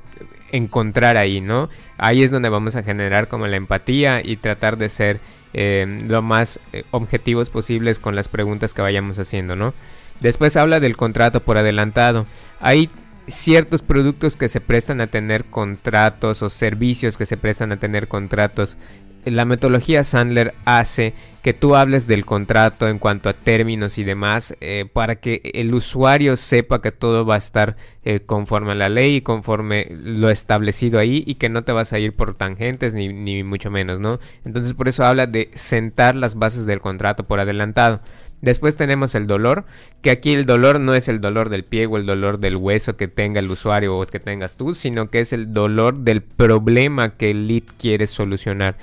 encontrar 0.53 1.17
ahí, 1.17 1.41
¿no? 1.41 1.67
Ahí 1.97 2.23
es 2.23 2.31
donde 2.31 2.47
vamos 2.47 2.77
a 2.77 2.83
generar 2.83 3.27
como 3.27 3.47
la 3.47 3.57
empatía 3.57 4.21
y 4.23 4.37
tratar 4.37 4.77
de 4.77 4.87
ser 4.87 5.19
eh, 5.53 5.99
lo 6.07 6.21
más 6.21 6.61
eh, 6.71 6.83
objetivos 6.91 7.49
posibles 7.49 7.99
con 7.99 8.15
las 8.15 8.29
preguntas 8.29 8.73
que 8.73 8.81
vayamos 8.81 9.19
haciendo, 9.19 9.57
¿no? 9.57 9.73
Después 10.21 10.55
habla 10.55 10.79
del 10.79 10.95
contrato 10.95 11.41
por 11.41 11.57
adelantado. 11.57 12.25
Hay 12.61 12.89
ciertos 13.27 13.81
productos 13.81 14.37
que 14.37 14.47
se 14.47 14.61
prestan 14.61 15.01
a 15.01 15.07
tener 15.07 15.45
contratos 15.45 16.41
o 16.43 16.49
servicios 16.49 17.17
que 17.17 17.25
se 17.25 17.37
prestan 17.37 17.71
a 17.71 17.77
tener 17.77 18.07
contratos 18.07 18.77
la 19.25 19.45
metodología 19.45 20.03
Sandler 20.03 20.53
hace 20.65 21.13
que 21.41 21.53
tú 21.53 21.75
hables 21.75 22.07
del 22.07 22.25
contrato 22.25 22.87
en 22.87 22.99
cuanto 22.99 23.27
a 23.27 23.33
términos 23.33 23.97
y 23.97 24.05
demás 24.05 24.55
eh, 24.61 24.85
para 24.91 25.17
que 25.17 25.51
el 25.53 25.73
usuario 25.73 26.37
sepa 26.37 26.81
que 26.81 26.91
todo 26.91 27.25
va 27.25 27.35
a 27.35 27.37
estar 27.37 27.75
eh, 28.05 28.21
conforme 28.21 28.71
a 28.71 28.75
la 28.75 28.87
ley 28.87 29.17
y 29.17 29.21
conforme 29.21 29.87
lo 29.91 30.29
establecido 30.29 30.99
ahí 30.99 31.23
y 31.27 31.35
que 31.35 31.49
no 31.49 31.63
te 31.63 31.73
vas 31.73 31.91
a 31.91 31.99
ir 31.99 32.15
por 32.15 32.33
tangentes 32.35 32.93
ni, 32.93 33.09
ni 33.09 33.43
mucho 33.43 33.69
menos, 33.69 33.99
¿no? 33.99 34.19
Entonces 34.45 34.73
por 34.73 34.87
eso 34.87 35.03
habla 35.03 35.27
de 35.27 35.51
sentar 35.53 36.15
las 36.15 36.35
bases 36.35 36.65
del 36.65 36.79
contrato 36.79 37.25
por 37.25 37.41
adelantado. 37.41 37.99
Después 38.43 38.75
tenemos 38.75 39.15
el 39.15 39.25
dolor, 39.25 39.63
que 40.01 40.11
aquí 40.11 40.33
el 40.33 40.45
dolor 40.45 40.81
no 40.81 40.95
es 40.95 41.07
el 41.07 41.21
dolor 41.21 41.47
del 41.47 41.63
pie 41.63 41.85
o 41.85 41.95
el 41.95 42.05
dolor 42.05 42.39
del 42.39 42.57
hueso 42.57 42.97
que 42.97 43.07
tenga 43.07 43.39
el 43.39 43.49
usuario 43.49 43.97
o 43.97 44.05
que 44.05 44.19
tengas 44.19 44.57
tú, 44.57 44.73
sino 44.73 45.09
que 45.09 45.21
es 45.21 45.31
el 45.31 45.53
dolor 45.53 45.99
del 45.99 46.21
problema 46.21 47.15
que 47.15 47.31
el 47.31 47.47
lead 47.47 47.63
quiere 47.77 48.05
solucionar. 48.05 48.75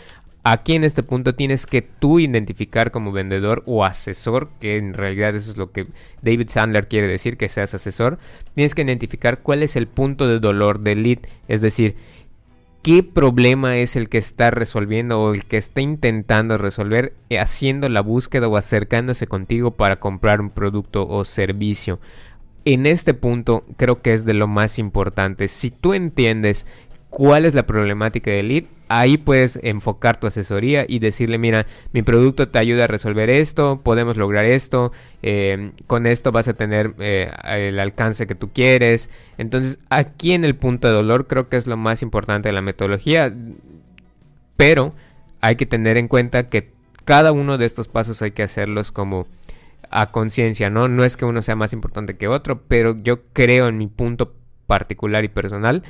Aquí 0.42 0.74
en 0.74 0.85
este 0.85 1.03
punto 1.03 1.35
tienes 1.35 1.66
que 1.66 1.83
tú 1.83 2.18
identificar 2.18 2.90
como 2.90 3.12
vendedor 3.12 3.62
o 3.66 3.85
asesor, 3.85 4.48
que 4.59 4.79
en 4.79 4.94
realidad 4.94 5.37
eso 5.37 5.50
es 5.50 5.59
lo 5.59 5.70
que 5.70 5.87
David 6.22 6.48
Sandler 6.48 6.88
quiere 6.88 7.09
decir, 7.09 7.37
que 7.37 7.50
seas 7.50 7.74
asesor. 7.74 8.18
Tienes 8.55 8.74
que 8.74 8.83
identificar 8.83 9.40
cuál 9.40 9.62
es 9.62 9.76
el 9.76 9.87
punto 9.87 10.26
de 10.26 10.40
dolor 10.40 10.81
del 10.81 11.03
lead, 11.03 11.18
es 11.46 11.61
decir, 11.61 11.96
qué 12.83 13.03
problema 13.03 13.76
es 13.76 13.96
el 13.96 14.09
que 14.09 14.16
está 14.16 14.50
resolviendo 14.50 15.20
o 15.20 15.35
el 15.35 15.44
que 15.44 15.59
está 15.59 15.83
intentando 15.83 16.57
resolver 16.57 17.12
haciendo 17.38 17.90
la 17.90 18.00
búsqueda 18.00 18.48
o 18.48 18.57
acercándose 18.57 19.26
contigo 19.26 19.72
para 19.72 20.00
comprar 20.00 20.40
un 20.40 20.48
producto 20.48 21.07
o 21.07 21.26
servicio. 21.26 22.00
En 22.64 22.87
este 22.87 23.14
punto 23.14 23.64
creo 23.76 24.00
que 24.03 24.12
es 24.14 24.24
de 24.24 24.35
lo 24.35 24.46
más 24.46 24.79
importante. 24.79 25.48
Si 25.48 25.70
tú 25.70 25.92
entiendes 25.92 26.66
cuál 27.11 27.44
es 27.44 27.55
la 27.55 27.66
problemática 27.66 28.31
del 28.31 28.49
lead, 28.49 28.64
ahí 28.88 29.18
puedes 29.18 29.59
enfocar 29.62 30.18
tu 30.18 30.27
asesoría 30.27 30.85
y 30.88 31.01
decirle, 31.01 31.38
mira, 31.38 31.66
mi 31.92 32.03
producto 32.03 32.49
te 32.49 32.59
ayuda 32.59 32.85
a 32.85 32.87
resolver 32.87 33.31
esto, 33.31 33.81
podemos 33.83 34.16
lograr 34.16 34.44
esto, 34.44 34.92
eh, 35.23 35.73
con 35.87 36.07
esto 36.07 36.33
vas 36.33 36.49
a 36.49 36.55
tener 36.55 36.94
eh, 36.99 37.31
el 37.46 37.79
alcance 37.79 38.27
que 38.27 38.35
tú 38.35 38.51
quieres. 38.53 39.11
Entonces, 39.38 39.79
aquí 39.90 40.33
en 40.33 40.44
el 40.44 40.57
punto 40.57 40.88
de 40.88 40.94
dolor 40.94 41.27
creo 41.27 41.49
que 41.49 41.57
es 41.57 41.66
lo 41.66 41.77
más 41.77 42.03
importante 42.03 42.49
de 42.49 42.53
la 42.53 42.62
metodología, 42.62 43.35
pero 44.57 44.94
hay 45.40 45.57
que 45.57 45.66
tener 45.66 45.96
en 45.96 46.09
cuenta 46.09 46.49
que 46.49 46.73
cada 47.05 47.33
uno 47.33 47.59
de 47.59 47.66
estos 47.66 47.88
pasos 47.88 48.23
hay 48.23 48.31
que 48.31 48.44
hacerlos 48.44 48.92
como 48.92 49.27
a 49.90 50.12
conciencia, 50.12 50.70
¿no? 50.70 50.88
No 50.88 51.05
es 51.05 51.16
que 51.16 51.25
uno 51.25 51.42
sea 51.42 51.57
más 51.57 51.73
importante 51.73 52.16
que 52.16 52.29
otro, 52.29 52.62
pero 52.68 52.96
yo 53.03 53.25
creo 53.33 53.68
en 53.68 53.79
mi 53.79 53.88
punto 53.88 54.35
particular 54.66 55.25
y 55.25 55.29
personal 55.29 55.83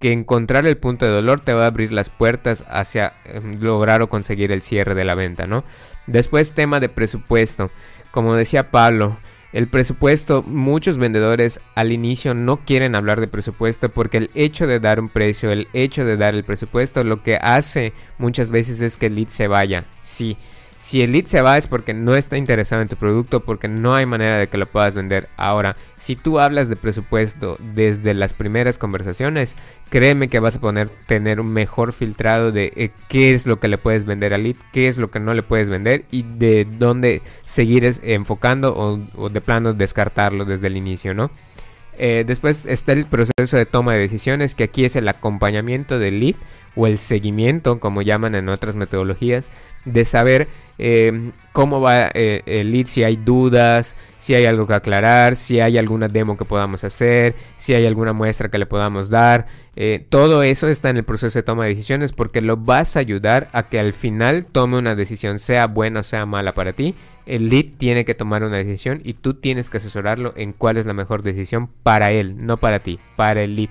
que 0.00 0.12
encontrar 0.12 0.66
el 0.66 0.78
punto 0.78 1.04
de 1.04 1.12
dolor 1.12 1.40
te 1.40 1.52
va 1.52 1.64
a 1.64 1.68
abrir 1.68 1.92
las 1.92 2.08
puertas 2.08 2.64
hacia 2.68 3.12
em, 3.24 3.60
lograr 3.60 4.02
o 4.02 4.08
conseguir 4.08 4.50
el 4.50 4.62
cierre 4.62 4.94
de 4.94 5.04
la 5.04 5.14
venta, 5.14 5.46
¿no? 5.46 5.62
Después 6.06 6.52
tema 6.52 6.80
de 6.80 6.88
presupuesto. 6.88 7.70
Como 8.10 8.34
decía 8.34 8.70
Pablo, 8.70 9.18
el 9.52 9.68
presupuesto, 9.68 10.42
muchos 10.42 10.96
vendedores 10.96 11.60
al 11.74 11.92
inicio 11.92 12.34
no 12.34 12.64
quieren 12.64 12.94
hablar 12.94 13.20
de 13.20 13.28
presupuesto 13.28 13.88
porque 13.90 14.16
el 14.16 14.30
hecho 14.34 14.66
de 14.66 14.80
dar 14.80 15.00
un 15.00 15.08
precio, 15.08 15.52
el 15.52 15.68
hecho 15.72 16.04
de 16.04 16.16
dar 16.16 16.34
el 16.34 16.44
presupuesto, 16.44 17.04
lo 17.04 17.22
que 17.22 17.36
hace 17.36 17.92
muchas 18.18 18.50
veces 18.50 18.80
es 18.80 18.96
que 18.96 19.06
el 19.06 19.16
lead 19.16 19.28
se 19.28 19.48
vaya. 19.48 19.84
Sí, 20.00 20.36
si 20.80 21.02
el 21.02 21.12
lead 21.12 21.26
se 21.26 21.42
va 21.42 21.58
es 21.58 21.66
porque 21.66 21.92
no 21.92 22.16
está 22.16 22.38
interesado 22.38 22.80
en 22.80 22.88
tu 22.88 22.96
producto, 22.96 23.40
porque 23.40 23.68
no 23.68 23.94
hay 23.94 24.06
manera 24.06 24.38
de 24.38 24.48
que 24.48 24.56
lo 24.56 24.64
puedas 24.64 24.94
vender. 24.94 25.28
Ahora, 25.36 25.76
si 25.98 26.16
tú 26.16 26.40
hablas 26.40 26.70
de 26.70 26.76
presupuesto 26.76 27.58
desde 27.60 28.14
las 28.14 28.32
primeras 28.32 28.78
conversaciones, 28.78 29.56
créeme 29.90 30.28
que 30.28 30.40
vas 30.40 30.56
a 30.56 30.60
poner 30.60 30.88
tener 30.88 31.38
un 31.38 31.52
mejor 31.52 31.92
filtrado 31.92 32.50
de 32.50 32.72
eh, 32.76 32.92
qué 33.08 33.34
es 33.34 33.46
lo 33.46 33.60
que 33.60 33.68
le 33.68 33.76
puedes 33.76 34.06
vender 34.06 34.32
al 34.32 34.44
lead, 34.44 34.56
qué 34.72 34.88
es 34.88 34.96
lo 34.96 35.10
que 35.10 35.20
no 35.20 35.34
le 35.34 35.42
puedes 35.42 35.68
vender 35.68 36.06
y 36.10 36.22
de 36.22 36.64
dónde 36.64 37.20
seguir 37.44 37.84
enfocando 38.02 38.74
o, 38.74 39.28
de 39.28 39.40
plano 39.42 39.74
descartarlo 39.74 40.46
desde 40.46 40.68
el 40.68 40.78
inicio, 40.78 41.12
¿no? 41.12 41.30
Eh, 42.02 42.24
después 42.26 42.64
está 42.64 42.94
el 42.94 43.04
proceso 43.04 43.58
de 43.58 43.66
toma 43.66 43.92
de 43.92 44.00
decisiones, 44.00 44.54
que 44.54 44.64
aquí 44.64 44.86
es 44.86 44.96
el 44.96 45.06
acompañamiento 45.06 45.98
del 45.98 46.18
lead 46.18 46.34
o 46.74 46.86
el 46.86 46.96
seguimiento, 46.96 47.78
como 47.78 48.00
llaman 48.00 48.34
en 48.34 48.48
otras 48.48 48.74
metodologías, 48.74 49.50
de 49.84 50.06
saber 50.06 50.48
eh, 50.78 51.30
cómo 51.52 51.82
va 51.82 52.10
eh, 52.14 52.40
el 52.46 52.72
lead, 52.72 52.86
si 52.86 53.04
hay 53.04 53.16
dudas, 53.16 53.96
si 54.16 54.34
hay 54.34 54.46
algo 54.46 54.66
que 54.66 54.72
aclarar, 54.72 55.36
si 55.36 55.60
hay 55.60 55.76
alguna 55.76 56.08
demo 56.08 56.38
que 56.38 56.46
podamos 56.46 56.84
hacer, 56.84 57.34
si 57.58 57.74
hay 57.74 57.84
alguna 57.84 58.14
muestra 58.14 58.48
que 58.48 58.56
le 58.56 58.64
podamos 58.64 59.10
dar. 59.10 59.46
Todo 60.10 60.42
eso 60.42 60.68
está 60.68 60.90
en 60.90 60.98
el 60.98 61.04
proceso 61.04 61.38
de 61.38 61.42
toma 61.42 61.64
de 61.64 61.70
decisiones 61.70 62.12
porque 62.12 62.42
lo 62.42 62.58
vas 62.58 62.96
a 62.96 63.00
ayudar 63.00 63.48
a 63.52 63.68
que 63.68 63.78
al 63.78 63.94
final 63.94 64.44
tome 64.44 64.76
una 64.76 64.94
decisión, 64.94 65.38
sea 65.38 65.66
buena 65.66 66.00
o 66.00 66.02
sea 66.02 66.26
mala 66.26 66.52
para 66.52 66.74
ti. 66.74 66.94
El 67.26 67.48
lead 67.48 67.66
tiene 67.78 68.04
que 68.04 68.14
tomar 68.14 68.42
una 68.42 68.56
decisión 68.56 69.00
y 69.04 69.14
tú 69.14 69.34
tienes 69.34 69.70
que 69.70 69.76
asesorarlo 69.76 70.32
en 70.36 70.52
cuál 70.52 70.76
es 70.76 70.86
la 70.86 70.94
mejor 70.94 71.22
decisión 71.22 71.68
para 71.82 72.12
él, 72.12 72.34
no 72.44 72.56
para 72.56 72.80
ti, 72.80 72.98
para 73.16 73.42
el 73.42 73.56
lead. 73.56 73.70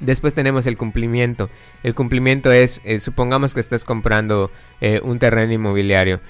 Después 0.00 0.34
tenemos 0.34 0.66
el 0.66 0.76
cumplimiento. 0.76 1.48
El 1.82 1.94
cumplimiento 1.94 2.52
es, 2.52 2.80
eh, 2.84 2.98
supongamos 2.98 3.54
que 3.54 3.60
estás 3.60 3.84
comprando 3.84 4.50
eh, 4.80 5.00
un 5.02 5.18
terreno 5.18 5.52
inmobiliario. 5.52 6.20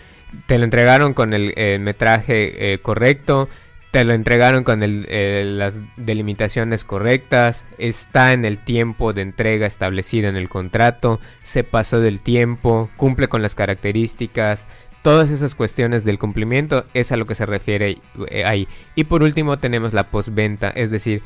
Te 0.47 0.59
lo 0.59 0.65
entregaron 0.65 1.15
con 1.15 1.33
el, 1.33 1.55
metraje 1.81 2.73
eh, 2.75 2.79
correcto, 2.79 3.49
te 3.93 4.05
lo 4.05 4.13
entregaron 4.13 4.65
con 4.65 4.81
las 4.81 5.81
delimitaciones 5.97 6.85
correctas, 6.85 7.67
está 7.79 8.33
en 8.33 8.45
el 8.45 8.59
tiempo 8.59 9.13
de 9.13 9.23
entrega 9.23 9.67
establecido 9.67 10.29
en 10.29 10.37
el 10.37 10.49
contrato, 10.49 11.21
se 11.43 11.65
pasó 11.65 12.01
del 12.01 12.21
tiempo, 12.21 12.91
cumple 12.97 13.29
con 13.29 13.41
las 13.41 13.55
características, 13.55 14.67
todas 15.07 15.31
esas 15.31 15.55
cuestiones 15.55 16.05
del 16.05 16.19
cumplimiento 16.19 16.85
es 16.93 17.13
a 17.13 17.17
lo 17.17 17.27
que 17.27 17.37
se 17.37 17.47
refiere 17.47 17.99
ahí. 18.45 18.67
Y 18.97 19.05
por 19.05 19.23
último 19.23 19.57
tenemos 19.57 19.93
la 19.93 20.11
postventa, 20.11 20.71
es 20.71 20.91
decir, 20.91 21.23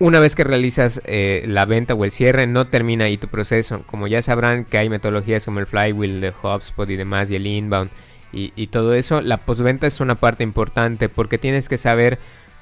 una 0.00 0.18
vez 0.18 0.34
que 0.34 0.42
realizas 0.42 1.00
eh, 1.04 1.44
la 1.46 1.64
venta 1.64 1.94
o 1.94 2.04
el 2.04 2.10
cierre, 2.10 2.48
no 2.48 2.66
termina 2.66 3.04
ahí 3.04 3.16
tu 3.16 3.28
proceso. 3.28 3.84
Como 3.86 4.08
ya 4.08 4.20
sabrán 4.20 4.64
que 4.64 4.78
hay 4.78 4.88
metodologías 4.88 5.44
como 5.44 5.60
el 5.60 5.66
flywheel 5.66 6.20
de 6.20 6.32
HubSpot 6.42 6.90
y 6.90 6.96
demás, 6.96 7.30
y 7.30 7.36
el 7.36 7.46
inbound 7.46 7.92
y, 8.32 8.66
todo 8.66 8.94
eso, 8.94 9.20
la 9.20 9.36
postventa 9.36 9.86
es 9.86 10.00
una 10.00 10.16
parte 10.16 10.42
importante 10.42 11.08
porque 11.08 11.38
tienes 11.38 11.68
que 11.68 11.76
saber 11.76 12.18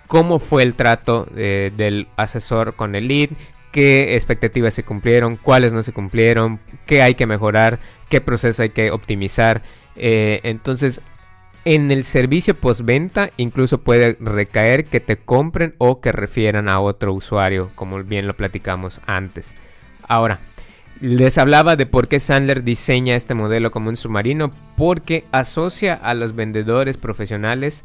cómo 0.07 0.39
fue 0.39 0.65
el 0.65 0.75
trato 0.75 1.27
eh, 1.35 1.73
del 1.75 2.09
asesor 2.19 2.75
con 2.75 2.95
el 2.95 3.09
lead, 3.09 3.31
qué 3.71 4.17
expectativas 4.17 4.75
se 4.75 4.83
cumplieron, 4.83 5.37
cuáles 5.37 5.73
no 5.73 5.83
se 5.83 5.95
cumplieron, 5.95 6.61
qué 6.85 7.01
hay 7.01 7.15
que 7.15 7.27
mejorar, 7.27 7.79
qué 8.11 8.21
proceso 8.21 8.63
hay 8.63 8.69
que 8.69 8.91
optimizar. 8.91 9.63
Eh, 9.97 10.41
entonces 10.45 11.03
en 11.65 11.93
el 11.93 12.05
servicio 12.05 12.55
postventa 12.55 13.31
incluso 13.37 13.79
puede 13.79 14.17
recaer 14.19 14.87
que 14.87 14.99
te 15.01 15.17
compren 15.17 15.75
o 15.79 16.01
que 16.01 16.11
refieran 16.11 16.69
a 16.69 16.81
otro 16.81 17.15
usuario, 17.15 17.71
como 17.75 18.03
bien 18.03 18.27
lo 18.27 18.37
platicamos 18.37 19.01
antes. 19.07 19.55
Ahora, 20.09 20.41
les 21.01 21.39
hablaba 21.39 21.77
de 21.77 21.87
por 21.87 22.09
qué 22.09 22.21
Sandler 22.21 22.65
diseña 22.65 23.15
este 23.15 23.35
modelo 23.35 23.71
como 23.71 23.89
un 23.89 23.97
submarino, 23.97 24.53
porque 24.77 25.25
asocia 25.33 25.95
a 25.95 26.15
los 26.15 26.35
vendedores 26.35 26.97
profesionales 26.97 27.85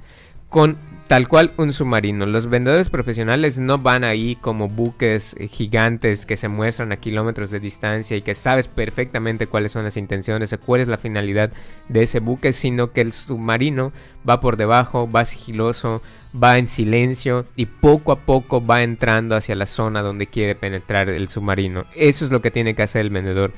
con 0.49 0.77
tal 1.07 1.27
cual 1.27 1.53
un 1.57 1.71
submarino. 1.71 2.25
Los 2.25 2.49
vendedores 2.49 2.89
profesionales 2.89 3.57
no 3.57 3.77
van 3.77 4.03
ahí 4.03 4.35
como 4.35 4.67
buques 4.67 5.35
eh, 5.39 5.47
gigantes 5.47 6.25
que 6.25 6.37
se 6.37 6.49
muestran 6.49 6.91
a 6.91 6.97
kilómetros 6.97 7.49
de 7.49 7.59
distancia 7.59 8.17
y 8.17 8.21
que 8.21 8.35
sabes 8.35 8.67
perfectamente 8.67 9.47
cuáles 9.47 9.71
son 9.71 9.83
las 9.83 9.97
intenciones 9.97 10.51
o 10.53 10.59
cuál 10.59 10.81
es 10.81 10.87
la 10.87 10.97
finalidad 10.97 11.51
de 11.87 12.03
ese 12.03 12.19
buque, 12.19 12.51
sino 12.51 12.91
que 12.91 13.01
el 13.01 13.13
submarino 13.13 13.93
va 14.27 14.39
por 14.39 14.57
debajo, 14.57 15.09
va 15.09 15.25
sigiloso, 15.25 16.01
va 16.35 16.57
en 16.57 16.67
silencio 16.67 17.45
y 17.55 17.67
poco 17.67 18.11
a 18.11 18.19
poco 18.19 18.65
va 18.65 18.83
entrando 18.83 19.35
hacia 19.35 19.55
la 19.55 19.65
zona 19.65 20.01
donde 20.01 20.27
quiere 20.27 20.55
penetrar 20.55 21.09
el 21.09 21.29
submarino. 21.29 21.85
Eso 21.95 22.25
es 22.25 22.31
lo 22.31 22.41
que 22.41 22.51
tiene 22.51 22.75
que 22.75 22.83
hacer 22.83 23.01
el 23.01 23.09
vendedor 23.09 23.53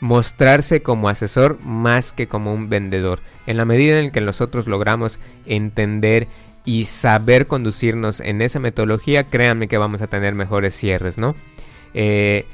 mostrarse 0.00 0.82
como 0.82 1.08
asesor 1.08 1.58
más 1.62 2.12
que 2.12 2.28
como 2.28 2.52
un 2.52 2.68
vendedor. 2.68 3.20
En 3.46 3.56
la 3.56 3.64
medida 3.64 4.00
en 4.00 4.10
que 4.10 4.20
nosotros 4.20 4.66
logramos 4.66 5.18
entender 5.46 6.28
y 6.64 6.86
saber 6.86 7.46
conducirnos 7.46 8.20
en 8.20 8.40
esa 8.40 8.58
metodología, 8.58 9.24
créanme 9.24 9.68
que 9.68 9.78
vamos 9.78 10.02
a 10.02 10.06
tener 10.06 10.34
mejores 10.34 10.74
cierres, 10.74 11.18
¿no? 11.18 11.34
Eh, 11.92 12.46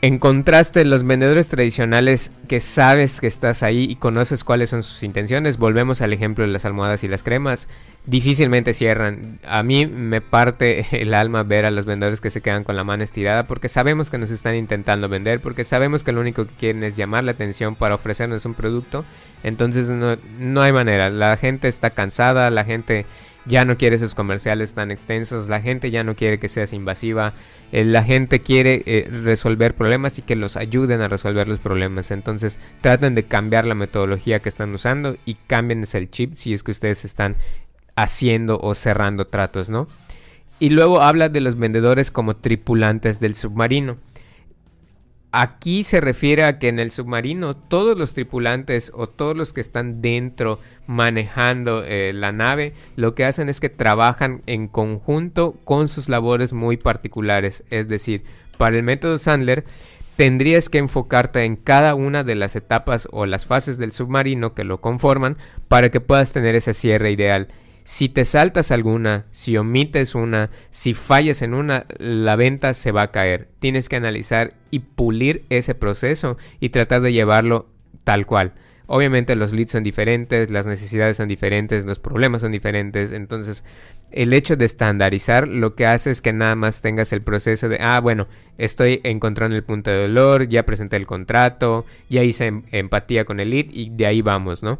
en 0.00 0.20
contraste, 0.20 0.84
los 0.84 1.04
vendedores 1.04 1.48
tradicionales 1.48 2.30
que 2.46 2.60
sabes 2.60 3.20
que 3.20 3.26
estás 3.26 3.64
ahí 3.64 3.82
y 3.82 3.96
conoces 3.96 4.44
cuáles 4.44 4.70
son 4.70 4.84
sus 4.84 5.02
intenciones, 5.02 5.58
volvemos 5.58 6.00
al 6.02 6.12
ejemplo 6.12 6.46
de 6.46 6.52
las 6.52 6.64
almohadas 6.64 7.02
y 7.02 7.08
las 7.08 7.24
cremas, 7.24 7.68
difícilmente 8.06 8.74
cierran. 8.74 9.40
A 9.44 9.64
mí 9.64 9.86
me 9.86 10.20
parte 10.20 10.86
el 11.02 11.14
alma 11.14 11.42
ver 11.42 11.64
a 11.64 11.72
los 11.72 11.84
vendedores 11.84 12.20
que 12.20 12.30
se 12.30 12.40
quedan 12.40 12.62
con 12.62 12.76
la 12.76 12.84
mano 12.84 13.02
estirada 13.02 13.46
porque 13.46 13.68
sabemos 13.68 14.08
que 14.08 14.18
nos 14.18 14.30
están 14.30 14.54
intentando 14.54 15.08
vender, 15.08 15.40
porque 15.40 15.64
sabemos 15.64 16.04
que 16.04 16.12
lo 16.12 16.20
único 16.20 16.46
que 16.46 16.54
quieren 16.54 16.84
es 16.84 16.96
llamar 16.96 17.24
la 17.24 17.32
atención 17.32 17.74
para 17.74 17.96
ofrecernos 17.96 18.44
un 18.44 18.54
producto. 18.54 19.04
Entonces 19.42 19.90
no, 19.90 20.16
no 20.38 20.62
hay 20.62 20.72
manera, 20.72 21.10
la 21.10 21.36
gente 21.36 21.66
está 21.66 21.90
cansada, 21.90 22.50
la 22.50 22.64
gente 22.64 23.04
ya 23.48 23.64
no 23.64 23.76
quiere 23.78 23.96
esos 23.96 24.14
comerciales 24.14 24.74
tan 24.74 24.90
extensos, 24.90 25.48
la 25.48 25.60
gente 25.60 25.90
ya 25.90 26.04
no 26.04 26.14
quiere 26.14 26.38
que 26.38 26.48
seas 26.48 26.72
invasiva, 26.72 27.32
eh, 27.72 27.84
la 27.84 28.04
gente 28.04 28.40
quiere 28.40 28.82
eh, 28.86 29.08
resolver 29.10 29.74
problemas 29.74 30.18
y 30.18 30.22
que 30.22 30.36
los 30.36 30.56
ayuden 30.56 31.00
a 31.00 31.08
resolver 31.08 31.48
los 31.48 31.58
problemas. 31.58 32.10
Entonces 32.10 32.58
traten 32.80 33.14
de 33.14 33.24
cambiar 33.24 33.64
la 33.64 33.74
metodología 33.74 34.38
que 34.40 34.48
están 34.48 34.72
usando 34.74 35.16
y 35.24 35.34
cambien 35.34 35.84
el 35.92 36.10
chip 36.10 36.34
si 36.34 36.52
es 36.52 36.62
que 36.62 36.70
ustedes 36.70 37.04
están 37.04 37.36
haciendo 37.96 38.60
o 38.60 38.74
cerrando 38.74 39.26
tratos, 39.26 39.68
¿no? 39.68 39.88
Y 40.60 40.70
luego 40.70 41.02
habla 41.02 41.28
de 41.28 41.40
los 41.40 41.56
vendedores 41.56 42.10
como 42.10 42.36
tripulantes 42.36 43.20
del 43.20 43.34
submarino. 43.34 43.96
Aquí 45.30 45.84
se 45.84 46.00
refiere 46.00 46.44
a 46.44 46.58
que 46.58 46.68
en 46.68 46.78
el 46.78 46.90
submarino 46.90 47.54
todos 47.54 47.98
los 47.98 48.14
tripulantes 48.14 48.90
o 48.94 49.10
todos 49.10 49.36
los 49.36 49.52
que 49.52 49.60
están 49.60 50.00
dentro 50.00 50.58
manejando 50.86 51.84
eh, 51.84 52.12
la 52.14 52.32
nave 52.32 52.72
lo 52.96 53.14
que 53.14 53.26
hacen 53.26 53.50
es 53.50 53.60
que 53.60 53.68
trabajan 53.68 54.40
en 54.46 54.68
conjunto 54.68 55.60
con 55.64 55.88
sus 55.88 56.08
labores 56.08 56.54
muy 56.54 56.78
particulares. 56.78 57.62
Es 57.68 57.88
decir, 57.88 58.24
para 58.56 58.76
el 58.76 58.82
método 58.82 59.18
Sandler 59.18 59.64
tendrías 60.16 60.70
que 60.70 60.78
enfocarte 60.78 61.44
en 61.44 61.56
cada 61.56 61.94
una 61.94 62.24
de 62.24 62.34
las 62.34 62.56
etapas 62.56 63.06
o 63.12 63.26
las 63.26 63.44
fases 63.44 63.76
del 63.76 63.92
submarino 63.92 64.54
que 64.54 64.64
lo 64.64 64.80
conforman 64.80 65.36
para 65.68 65.90
que 65.90 66.00
puedas 66.00 66.32
tener 66.32 66.54
ese 66.54 66.72
cierre 66.72 67.12
ideal. 67.12 67.48
Si 67.88 68.10
te 68.10 68.26
saltas 68.26 68.70
alguna, 68.70 69.24
si 69.30 69.56
omites 69.56 70.14
una, 70.14 70.50
si 70.68 70.92
fallas 70.92 71.40
en 71.40 71.54
una, 71.54 71.86
la 71.96 72.36
venta 72.36 72.74
se 72.74 72.92
va 72.92 73.04
a 73.04 73.10
caer. 73.10 73.48
Tienes 73.60 73.88
que 73.88 73.96
analizar 73.96 74.52
y 74.70 74.80
pulir 74.80 75.46
ese 75.48 75.74
proceso 75.74 76.36
y 76.60 76.68
tratar 76.68 77.00
de 77.00 77.14
llevarlo 77.14 77.70
tal 78.04 78.26
cual. 78.26 78.52
Obviamente 78.88 79.36
los 79.36 79.54
leads 79.54 79.72
son 79.72 79.84
diferentes, 79.84 80.50
las 80.50 80.66
necesidades 80.66 81.16
son 81.16 81.28
diferentes, 81.28 81.86
los 81.86 81.98
problemas 81.98 82.42
son 82.42 82.52
diferentes. 82.52 83.10
Entonces, 83.10 83.64
el 84.10 84.34
hecho 84.34 84.54
de 84.54 84.66
estandarizar 84.66 85.48
lo 85.48 85.74
que 85.74 85.86
hace 85.86 86.10
es 86.10 86.20
que 86.20 86.34
nada 86.34 86.56
más 86.56 86.82
tengas 86.82 87.14
el 87.14 87.22
proceso 87.22 87.70
de, 87.70 87.78
ah, 87.80 88.00
bueno, 88.00 88.28
estoy 88.58 89.00
encontrando 89.02 89.56
el 89.56 89.64
punto 89.64 89.90
de 89.90 90.02
dolor, 90.02 90.46
ya 90.46 90.66
presenté 90.66 90.96
el 90.96 91.06
contrato, 91.06 91.86
ya 92.10 92.22
hice 92.22 92.48
em, 92.48 92.64
empatía 92.70 93.24
con 93.24 93.40
el 93.40 93.48
lead 93.48 93.68
y 93.70 93.88
de 93.88 94.04
ahí 94.04 94.20
vamos, 94.20 94.62
¿no? 94.62 94.78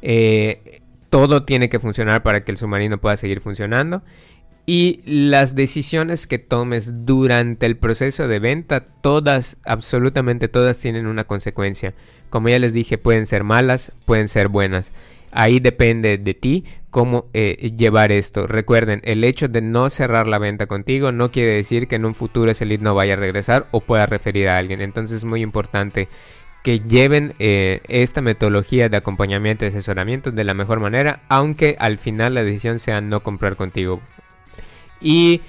Eh, 0.00 0.81
todo 1.12 1.44
tiene 1.44 1.68
que 1.68 1.78
funcionar 1.78 2.22
para 2.22 2.42
que 2.42 2.52
el 2.52 2.56
submarino 2.56 2.98
pueda 2.98 3.18
seguir 3.18 3.42
funcionando. 3.42 4.02
Y 4.64 5.02
las 5.04 5.54
decisiones 5.54 6.26
que 6.26 6.38
tomes 6.38 7.04
durante 7.04 7.66
el 7.66 7.76
proceso 7.76 8.28
de 8.28 8.38
venta, 8.38 8.86
todas, 9.02 9.58
absolutamente 9.66 10.48
todas 10.48 10.80
tienen 10.80 11.06
una 11.06 11.24
consecuencia. 11.24 11.92
Como 12.30 12.48
ya 12.48 12.58
les 12.58 12.72
dije, 12.72 12.96
pueden 12.96 13.26
ser 13.26 13.44
malas, 13.44 13.92
pueden 14.06 14.26
ser 14.26 14.48
buenas. 14.48 14.94
Ahí 15.32 15.60
depende 15.60 16.16
de 16.16 16.32
ti 16.32 16.64
cómo 16.88 17.26
eh, 17.34 17.72
llevar 17.76 18.10
esto. 18.10 18.46
Recuerden, 18.46 19.02
el 19.04 19.22
hecho 19.24 19.48
de 19.48 19.60
no 19.60 19.90
cerrar 19.90 20.28
la 20.28 20.38
venta 20.38 20.66
contigo 20.66 21.12
no 21.12 21.30
quiere 21.30 21.56
decir 21.56 21.88
que 21.88 21.96
en 21.96 22.06
un 22.06 22.14
futuro 22.14 22.50
ese 22.50 22.64
lead 22.64 22.80
no 22.80 22.94
vaya 22.94 23.14
a 23.14 23.16
regresar 23.16 23.66
o 23.70 23.80
pueda 23.82 24.06
referir 24.06 24.48
a 24.48 24.56
alguien. 24.56 24.80
Entonces 24.80 25.18
es 25.18 25.24
muy 25.26 25.42
importante 25.42 26.08
que 26.62 26.80
lleven 26.80 27.34
eh, 27.38 27.80
esta 27.88 28.20
metodología 28.20 28.88
de 28.88 28.96
acompañamiento 28.96 29.64
y 29.64 29.68
asesoramiento 29.68 30.30
de 30.30 30.44
la 30.44 30.54
mejor 30.54 30.80
manera, 30.80 31.22
aunque 31.28 31.76
al 31.78 31.98
final 31.98 32.34
la 32.34 32.44
decisión 32.44 32.78
sea 32.78 33.00
no 33.00 33.22
comprar 33.22 33.56
contigo. 33.56 34.00
Y 35.00 35.40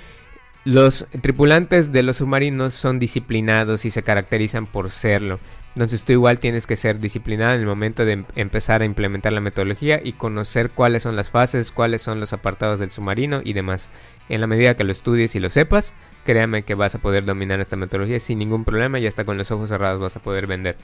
los 0.65 1.07
tripulantes 1.21 1.91
de 1.91 2.03
los 2.03 2.17
submarinos 2.17 2.73
son 2.73 2.97
disciplinados 2.97 3.85
y 3.85 3.91
se 3.91 4.01
caracterizan 4.01 4.65
por 4.65 4.89
serlo. 4.89 5.39
Entonces 5.75 6.03
tú 6.03 6.11
igual 6.11 6.39
tienes 6.39 6.67
que 6.67 6.75
ser 6.75 6.99
disciplinado 6.99 7.53
en 7.53 7.61
el 7.61 7.65
momento 7.65 8.05
de 8.05 8.13
em-, 8.13 8.25
empezar 8.35 8.81
a 8.81 8.85
implementar 8.85 9.33
la 9.33 9.41
metodología 9.41 9.99
y 10.03 10.13
conocer 10.13 10.69
cuáles 10.69 11.03
son 11.03 11.15
las 11.15 11.29
fases, 11.29 11.71
cuáles 11.71 12.01
son 12.01 12.19
los 12.19 12.31
apartados 12.31 12.79
del 12.79 12.91
submarino 12.91 13.41
y 13.43 13.53
demás. 13.53 13.89
En 14.29 14.41
la 14.41 14.47
medida 14.47 14.75
que 14.75 14.83
lo 14.83 14.91
estudies 14.91 15.35
y 15.35 15.39
lo 15.39 15.49
sepas, 15.49 15.95
créame 16.25 16.63
que 16.63 16.75
vas 16.75 16.93
a 16.93 16.99
poder 16.99 17.25
dominar 17.25 17.59
esta 17.59 17.75
metodología 17.75 18.19
sin 18.19 18.39
ningún 18.39 18.65
problema 18.65 18.99
y 18.99 19.07
hasta 19.07 19.25
con 19.25 19.37
los 19.37 19.49
ojos 19.51 19.69
cerrados 19.69 19.99
vas 19.99 20.15
a 20.15 20.21
poder 20.21 20.45
vender. 20.45 20.77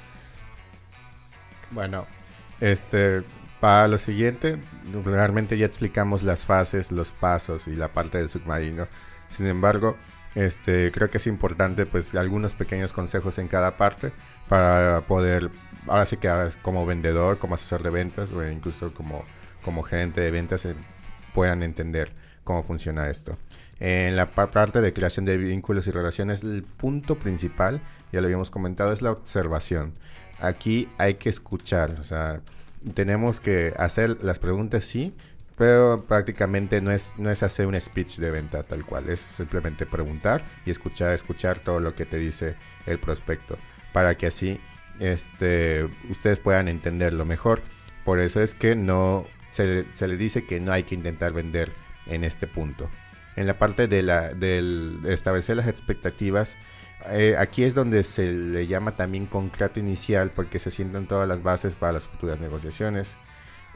Bueno, 1.70 2.08
este, 2.60 3.22
para 3.60 3.88
lo 3.88 4.00
siguiente, 4.00 4.58
realmente 5.06 5.56
ya 5.58 5.68
explicamos 5.68 6.24
las 6.24 6.44
fases, 6.44 6.92
los 6.92 7.12
pasos 7.12 7.68
y 7.68 7.76
la 7.76 7.90
parte 7.90 8.18
del 8.18 8.30
submarino. 8.30 8.88
Sin 9.30 9.46
embargo, 9.46 9.98
este, 10.34 10.92
creo 10.92 11.10
que 11.10 11.18
es 11.18 11.28
importante 11.28 11.86
pues 11.86 12.16
algunos 12.16 12.54
pequeños 12.54 12.94
consejos 12.94 13.38
en 13.38 13.48
cada 13.48 13.78
parte 13.78 14.12
para 14.50 15.02
poder, 15.02 15.50
ahora 15.88 16.06
sí 16.06 16.18
que 16.18 16.30
como 16.62 16.86
vendedor, 16.86 17.40
como 17.40 17.56
asesor 17.56 17.82
de 17.84 17.90
ventas 17.90 18.32
o 18.32 18.46
incluso 18.46 18.94
como, 18.94 19.24
como 19.64 19.84
gerente 19.84 20.20
de 20.20 20.32
ventas 20.32 20.66
eh, 20.66 20.76
puedan 21.34 21.64
entender 21.64 22.12
cómo 22.44 22.64
funciona 22.64 23.10
esto. 23.10 23.38
En 23.80 24.18
la 24.18 24.32
parte 24.32 24.82
de 24.82 24.92
creación 24.92 25.24
de 25.24 25.38
vínculos 25.38 25.88
y 25.88 25.92
relaciones, 25.92 26.44
el 26.44 26.64
punto 26.64 27.16
principal, 27.16 27.80
ya 28.12 28.20
lo 28.20 28.26
habíamos 28.26 28.52
comentado, 28.52 28.92
es 28.92 29.02
la 29.02 29.12
observación 29.12 29.94
aquí 30.40 30.90
hay 30.98 31.16
que 31.16 31.30
escuchar, 31.30 31.98
o 32.00 32.04
sea, 32.04 32.42
tenemos 32.94 33.40
que 33.40 33.74
hacer 33.78 34.24
las 34.24 34.40
preguntas 34.40 34.84
sí, 34.84 35.14
pero 35.58 36.06
prácticamente 36.08 36.82
no 36.82 36.92
es, 36.92 37.12
no 37.18 37.30
es 37.30 37.44
hacer 37.44 37.68
un 37.68 37.80
speech 37.80 38.18
de 38.18 38.32
venta 38.32 38.64
tal 38.64 38.86
cual, 38.86 39.10
es 39.10 39.20
simplemente 39.20 39.86
preguntar 39.86 40.42
y 40.66 40.72
escuchar, 40.72 41.14
escuchar 41.14 41.60
todo 41.60 41.80
lo 41.80 41.96
que 41.96 42.06
te 42.06 42.18
dice 42.18 42.56
el 42.86 43.00
prospecto, 43.00 43.58
para 43.94 44.18
que 44.18 44.28
así 44.28 44.60
este, 45.00 45.88
ustedes 46.10 46.40
puedan 46.40 46.68
entenderlo 46.68 47.26
mejor. 47.26 47.62
Por 48.06 48.20
eso 48.20 48.42
es 48.42 48.54
que 48.54 48.76
no 48.76 49.26
se, 49.50 49.86
se 49.94 50.08
le 50.08 50.18
dice 50.18 50.46
que 50.46 50.60
no 50.60 50.72
hay 50.72 50.84
que 50.84 50.96
intentar 50.96 51.34
vender 51.34 51.72
en 52.08 52.24
este 52.24 52.48
punto. 52.48 52.90
En 53.36 53.48
la 53.48 53.58
parte 53.58 53.88
de, 53.88 54.04
la, 54.04 54.32
establecer 55.08 55.58
las 55.58 55.68
expectativas, 55.68 56.58
eh, 57.10 57.36
aquí 57.38 57.64
es 57.64 57.74
donde 57.74 58.04
se 58.04 58.32
le 58.32 58.68
llama 58.68 58.96
también 58.96 59.26
concreto 59.26 59.80
inicial 59.80 60.32
porque 60.32 60.60
se 60.60 60.72
sientan 60.72 61.08
todas 61.08 61.28
las 61.28 61.42
bases 61.42 61.76
para 61.76 61.94
las 61.94 62.04
futuras 62.04 62.42
negociaciones. 62.42 63.16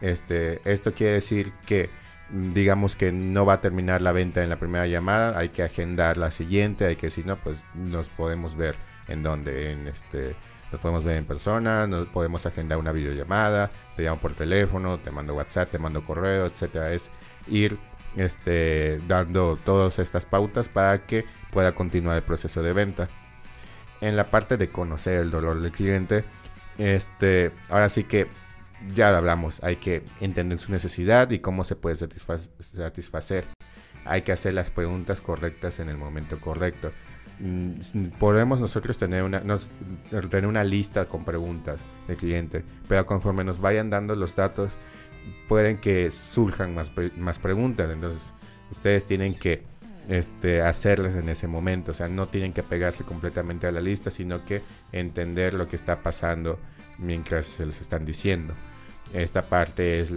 Este, 0.01 0.59
esto 0.65 0.93
quiere 0.93 1.13
decir 1.13 1.53
que 1.65 1.89
digamos 2.29 2.95
que 2.95 3.11
no 3.11 3.45
va 3.45 3.53
a 3.53 3.61
terminar 3.61 4.01
la 4.01 4.11
venta 4.11 4.43
en 4.43 4.49
la 4.49 4.57
primera 4.57 4.87
llamada, 4.87 5.37
hay 5.37 5.49
que 5.49 5.63
agendar 5.63 6.17
la 6.17 6.31
siguiente, 6.31 6.85
hay 6.85 6.95
que 6.95 7.07
decir, 7.07 7.25
no, 7.25 7.37
pues 7.37 7.63
nos 7.75 8.09
podemos 8.09 8.55
ver 8.55 8.75
en 9.07 9.23
donde, 9.23 9.71
en 9.71 9.87
este, 9.87 10.35
nos 10.71 10.81
podemos 10.81 11.03
ver 11.03 11.17
en 11.17 11.25
persona, 11.25 11.85
nos 11.85 12.07
podemos 12.07 12.45
agendar 12.45 12.77
una 12.79 12.91
videollamada, 12.91 13.69
te 13.95 14.03
llamo 14.03 14.19
por 14.19 14.33
teléfono, 14.33 14.97
te 14.97 15.11
mando 15.11 15.35
WhatsApp, 15.35 15.69
te 15.69 15.77
mando 15.77 16.03
correo, 16.03 16.45
etcétera. 16.47 16.91
Es 16.91 17.11
ir 17.47 17.77
este, 18.15 18.99
dando 19.07 19.57
todas 19.63 19.99
estas 19.99 20.25
pautas 20.25 20.69
para 20.69 21.05
que 21.05 21.25
pueda 21.51 21.73
continuar 21.73 22.17
el 22.17 22.23
proceso 22.23 22.63
de 22.63 22.73
venta. 22.73 23.09
En 24.01 24.15
la 24.15 24.31
parte 24.31 24.57
de 24.57 24.69
conocer 24.69 25.17
el 25.17 25.31
dolor 25.31 25.61
del 25.61 25.71
cliente, 25.71 26.25
este, 26.77 27.51
ahora 27.69 27.89
sí 27.89 28.03
que 28.03 28.27
ya 28.93 29.15
hablamos, 29.15 29.63
hay 29.63 29.77
que 29.77 30.03
entender 30.19 30.57
su 30.57 30.71
necesidad 30.71 31.29
y 31.31 31.39
cómo 31.39 31.63
se 31.63 31.75
puede 31.75 31.95
satisfacer. 31.95 33.45
Hay 34.05 34.23
que 34.23 34.31
hacer 34.31 34.53
las 34.53 34.69
preguntas 34.69 35.21
correctas 35.21 35.79
en 35.79 35.89
el 35.89 35.97
momento 35.97 36.39
correcto. 36.41 36.91
Mm, 37.39 38.07
podemos 38.19 38.59
nosotros 38.59 38.97
tener 38.97 39.23
una, 39.23 39.41
tener 40.29 40.45
una 40.45 40.63
lista 40.63 41.05
con 41.05 41.25
preguntas 41.25 41.85
del 42.07 42.17
cliente, 42.17 42.63
pero 42.87 43.05
conforme 43.05 43.43
nos 43.43 43.59
vayan 43.59 43.89
dando 43.89 44.15
los 44.15 44.35
datos, 44.35 44.77
pueden 45.47 45.77
que 45.77 46.11
surjan 46.11 46.75
más, 46.75 46.91
más 47.17 47.39
preguntas. 47.39 47.89
Entonces, 47.89 48.33
ustedes 48.71 49.05
tienen 49.05 49.35
que 49.35 49.63
este, 50.09 50.61
hacerlas 50.61 51.15
en 51.15 51.29
ese 51.29 51.47
momento. 51.47 51.91
O 51.91 51.93
sea, 51.93 52.07
no 52.07 52.27
tienen 52.27 52.53
que 52.53 52.63
pegarse 52.63 53.03
completamente 53.03 53.67
a 53.67 53.71
la 53.71 53.81
lista, 53.81 54.11
sino 54.11 54.45
que 54.45 54.61
entender 54.91 55.53
lo 55.53 55.67
que 55.67 55.75
está 55.75 56.01
pasando 56.01 56.59
mientras 56.97 57.45
se 57.45 57.65
les 57.65 57.81
están 57.81 58.05
diciendo. 58.05 58.53
Esta 59.13 59.43
parte 59.43 59.99
es 59.99 60.11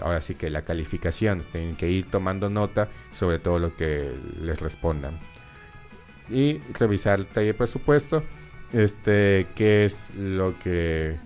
ahora 0.00 0.20
sí 0.20 0.34
que 0.34 0.50
la 0.50 0.62
calificación. 0.62 1.42
Tienen 1.52 1.76
que 1.76 1.90
ir 1.90 2.10
tomando 2.10 2.48
nota 2.48 2.88
sobre 3.12 3.38
todo 3.38 3.58
lo 3.58 3.76
que 3.76 4.10
les 4.40 4.60
respondan. 4.60 5.18
Y 6.30 6.58
revisar 6.78 7.20
el 7.20 7.26
taller 7.26 7.56
presupuesto. 7.56 8.22
Este, 8.72 9.46
que 9.54 9.86
es 9.86 10.10
lo 10.14 10.58
que, 10.58 11.16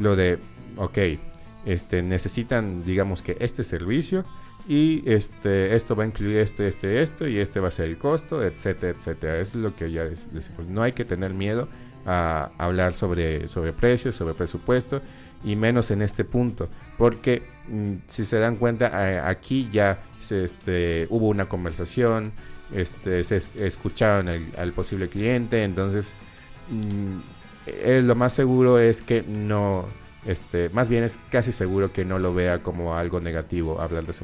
lo 0.00 0.16
de, 0.16 0.38
ok, 0.76 0.98
este, 1.64 2.02
necesitan, 2.02 2.84
digamos 2.84 3.22
que 3.22 3.36
este 3.38 3.62
servicio 3.62 4.24
y 4.66 5.02
este, 5.06 5.76
esto 5.76 5.94
va 5.94 6.02
a 6.02 6.06
incluir 6.06 6.38
este, 6.38 6.66
este, 6.66 7.00
esto 7.00 7.28
y 7.28 7.38
este 7.38 7.60
va 7.60 7.68
a 7.68 7.70
ser 7.70 7.88
el 7.88 7.98
costo, 7.98 8.42
etcétera, 8.42 8.96
etcétera. 8.98 9.38
Eso 9.38 9.58
es 9.58 9.64
lo 9.64 9.76
que 9.76 9.90
ya 9.90 10.04
decimos. 10.04 10.66
No 10.68 10.82
hay 10.82 10.92
que 10.92 11.04
tener 11.04 11.32
miedo 11.32 11.68
a 12.06 12.50
hablar 12.58 12.92
sobre, 12.92 13.46
sobre 13.48 13.72
precios, 13.72 14.16
sobre 14.16 14.34
presupuesto 14.34 15.00
y 15.42 15.56
menos 15.56 15.90
en 15.90 16.02
este 16.02 16.24
punto, 16.24 16.68
porque 16.98 17.42
mm, 17.68 17.94
si 18.06 18.24
se 18.24 18.38
dan 18.38 18.56
cuenta, 18.56 19.28
aquí 19.28 19.68
ya 19.72 19.98
se, 20.18 20.44
este, 20.44 21.06
hubo 21.10 21.28
una 21.28 21.48
conversación, 21.48 22.32
este, 22.74 23.24
se 23.24 23.40
escucharon 23.56 24.28
al 24.56 24.72
posible 24.72 25.08
cliente, 25.08 25.64
entonces 25.64 26.14
mm, 26.70 28.06
lo 28.06 28.14
más 28.14 28.32
seguro 28.32 28.78
es 28.78 29.02
que 29.02 29.22
no, 29.22 29.86
este, 30.24 30.68
más 30.70 30.88
bien 30.88 31.04
es 31.04 31.18
casi 31.30 31.52
seguro 31.52 31.92
que 31.92 32.04
no 32.04 32.18
lo 32.18 32.34
vea 32.34 32.62
como 32.62 32.96
algo 32.96 33.20
negativo 33.20 33.80
hablar 33.80 34.04
de, 34.04 34.14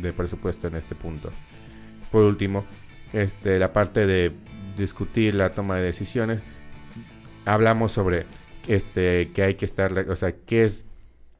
de 0.00 0.12
presupuesto 0.12 0.66
en 0.68 0.76
este 0.76 0.94
punto. 0.94 1.30
Por 2.10 2.24
último, 2.24 2.64
este, 3.12 3.58
la 3.58 3.72
parte 3.72 4.06
de 4.06 4.32
discutir 4.76 5.34
la 5.34 5.50
toma 5.50 5.76
de 5.76 5.82
decisiones, 5.82 6.42
hablamos 7.44 7.92
sobre 7.92 8.26
este, 8.66 9.30
que 9.32 9.42
hay 9.42 9.54
que 9.54 9.64
estar, 9.64 9.92
o 10.08 10.16
sea, 10.16 10.32
qué 10.32 10.64
es, 10.64 10.86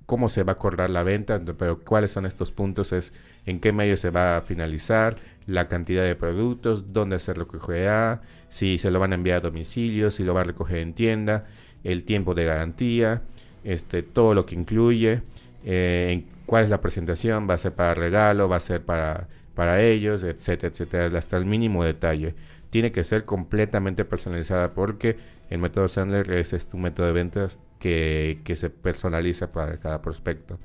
cómo 0.06 0.28
se 0.28 0.42
va 0.42 0.52
a 0.52 0.54
acordar 0.54 0.90
la 0.90 1.02
venta, 1.02 1.40
pero 1.58 1.80
cuáles 1.80 2.10
son 2.10 2.26
estos 2.26 2.52
puntos, 2.52 2.92
es 2.92 3.12
en 3.46 3.60
qué 3.60 3.72
medio 3.72 3.96
se 3.96 4.10
va 4.10 4.36
a 4.36 4.42
finalizar, 4.42 5.16
la 5.46 5.68
cantidad 5.68 6.04
de 6.04 6.16
productos, 6.16 6.92
dónde 6.92 7.18
se 7.18 7.34
recogerá, 7.34 8.22
si 8.48 8.78
se 8.78 8.90
lo 8.90 8.98
van 9.00 9.12
a 9.12 9.14
enviar 9.16 9.38
a 9.38 9.40
domicilio, 9.40 10.10
si 10.10 10.24
lo 10.24 10.34
va 10.34 10.40
a 10.40 10.44
recoger 10.44 10.78
en 10.78 10.94
tienda, 10.94 11.46
el 11.82 12.04
tiempo 12.04 12.34
de 12.34 12.44
garantía, 12.44 13.22
este, 13.62 14.02
todo 14.02 14.34
lo 14.34 14.46
que 14.46 14.54
incluye, 14.54 15.22
eh, 15.64 16.24
cuál 16.46 16.64
es 16.64 16.70
la 16.70 16.80
presentación, 16.80 17.48
va 17.48 17.54
a 17.54 17.58
ser 17.58 17.72
para 17.72 17.94
regalo, 17.94 18.48
va 18.48 18.56
a 18.56 18.60
ser 18.60 18.82
para, 18.82 19.28
para 19.54 19.82
ellos, 19.82 20.24
etcétera, 20.24 20.70
etcétera, 20.72 21.18
hasta 21.18 21.36
el 21.36 21.46
mínimo 21.46 21.84
detalle. 21.84 22.34
Tiene 22.74 22.90
que 22.90 23.04
ser 23.04 23.24
completamente 23.24 24.04
personalizada 24.04 24.74
porque 24.74 25.16
el 25.48 25.60
método 25.60 25.86
Sandler 25.86 26.28
es, 26.32 26.52
un 26.72 26.82
método 26.82 27.06
de 27.06 27.12
ventas 27.12 27.60
que, 27.78 28.42
se 28.56 28.68
personaliza 28.68 29.52
para 29.52 29.78
cada 29.78 30.02
prospecto. 30.02 30.58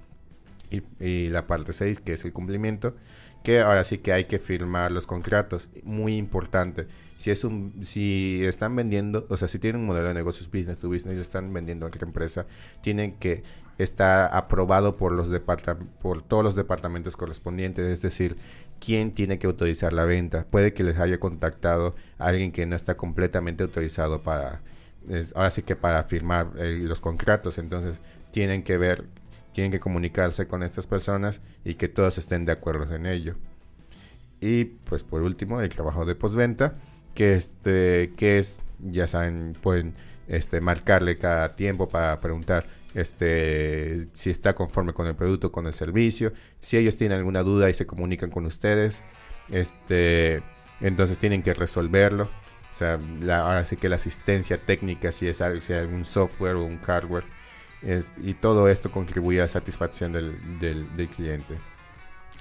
Y, 0.71 1.27
la 1.27 1.45
parte 1.45 1.71
6, 1.71 1.99
que 1.99 2.13
es 2.13 2.25
el 2.25 2.33
cumplimiento, 2.33 2.95
que 3.43 3.59
ahora 3.59 3.83
sí 3.83 3.99
que 3.99 4.11
hay 4.11 4.23
que 4.23 4.39
firmar 4.39 4.91
los 4.91 5.05
contratos. 5.05 5.69
Muy 5.83 6.15
importante. 6.17 6.87
Si 7.15 7.29
es 7.29 7.43
un, 7.43 7.75
si 7.81 8.43
están 8.43 8.75
vendiendo, 8.75 9.27
o 9.29 9.37
sea, 9.37 9.47
si 9.47 9.59
tienen 9.59 9.81
un 9.81 9.85
modelo 9.85 10.07
de 10.07 10.15
negocios 10.15 10.49
business 10.49 10.79
to 10.79 10.89
business 10.89 11.19
están 11.19 11.53
vendiendo 11.53 11.85
a 11.85 11.89
otra 11.89 12.07
empresa, 12.07 12.47
tienen 12.81 13.17
que 13.19 13.43
estar 13.77 14.33
aprobado 14.33 14.97
por 14.97 15.11
los 15.11 15.29
por 16.01 16.23
todos 16.23 16.43
los 16.43 16.55
departamentos 16.55 17.15
correspondientes, 17.15 17.85
es 17.85 18.01
decir, 18.01 18.35
quién 18.79 19.13
tiene 19.13 19.39
que 19.39 19.47
autorizar 19.47 19.93
la 19.93 20.05
venta. 20.05 20.45
Puede 20.49 20.73
que 20.73 20.83
les 20.83 20.99
haya 20.99 21.19
contactado 21.19 21.95
alguien 22.17 22.51
que 22.51 22.65
no 22.65 22.75
está 22.75 22.97
completamente 22.97 23.63
autorizado 23.63 24.23
para, 24.23 24.61
ahora 25.35 25.49
sí 25.49 25.63
que 25.63 25.75
para 25.75 26.03
firmar 26.03 26.51
eh, 26.57 26.79
los 26.81 27.01
contratos. 27.01 27.57
Entonces 27.57 27.99
tienen 28.31 28.63
que 28.63 28.77
ver, 28.77 29.03
tienen 29.53 29.71
que 29.71 29.79
comunicarse 29.79 30.47
con 30.47 30.63
estas 30.63 30.87
personas 30.87 31.41
y 31.63 31.75
que 31.75 31.87
todos 31.87 32.17
estén 32.17 32.45
de 32.45 32.53
acuerdo 32.53 32.95
en 32.95 33.05
ello. 33.05 33.35
Y 34.41 34.65
pues 34.65 35.03
por 35.03 35.21
último, 35.21 35.61
el 35.61 35.69
trabajo 35.69 36.05
de 36.05 36.15
postventa, 36.15 36.75
que 37.13 37.35
este, 37.35 38.13
que 38.15 38.37
es, 38.37 38.59
ya 38.79 39.07
saben, 39.07 39.53
pueden 39.61 39.93
este, 40.27 40.61
marcarle 40.61 41.17
cada 41.17 41.49
tiempo 41.49 41.89
para 41.89 42.19
preguntar 42.21 42.65
este, 42.93 44.07
si 44.13 44.29
está 44.29 44.55
conforme 44.55 44.93
con 44.93 45.07
el 45.07 45.15
producto, 45.15 45.51
con 45.51 45.67
el 45.67 45.73
servicio, 45.73 46.33
si 46.59 46.77
ellos 46.77 46.97
tienen 46.97 47.17
alguna 47.17 47.43
duda 47.43 47.69
y 47.69 47.73
se 47.73 47.85
comunican 47.85 48.29
con 48.29 48.45
ustedes, 48.45 49.03
este, 49.49 50.41
entonces 50.81 51.19
tienen 51.19 51.43
que 51.43 51.53
resolverlo. 51.53 52.29
O 52.71 52.75
sea, 52.79 52.99
ahora 53.43 53.65
sí 53.65 53.75
que 53.75 53.89
la 53.89 53.95
asistencia 53.95 54.57
técnica, 54.57 55.11
si 55.11 55.27
es 55.27 55.43
si 55.59 55.73
algún 55.73 56.05
software 56.05 56.55
o 56.55 56.63
un 56.63 56.79
hardware, 56.79 57.25
y 58.21 58.33
todo 58.33 58.67
esto 58.69 58.91
contribuye 58.91 59.39
a 59.39 59.43
la 59.43 59.47
satisfacción 59.47 60.11
del, 60.11 60.59
del, 60.59 61.09
cliente. 61.09 61.55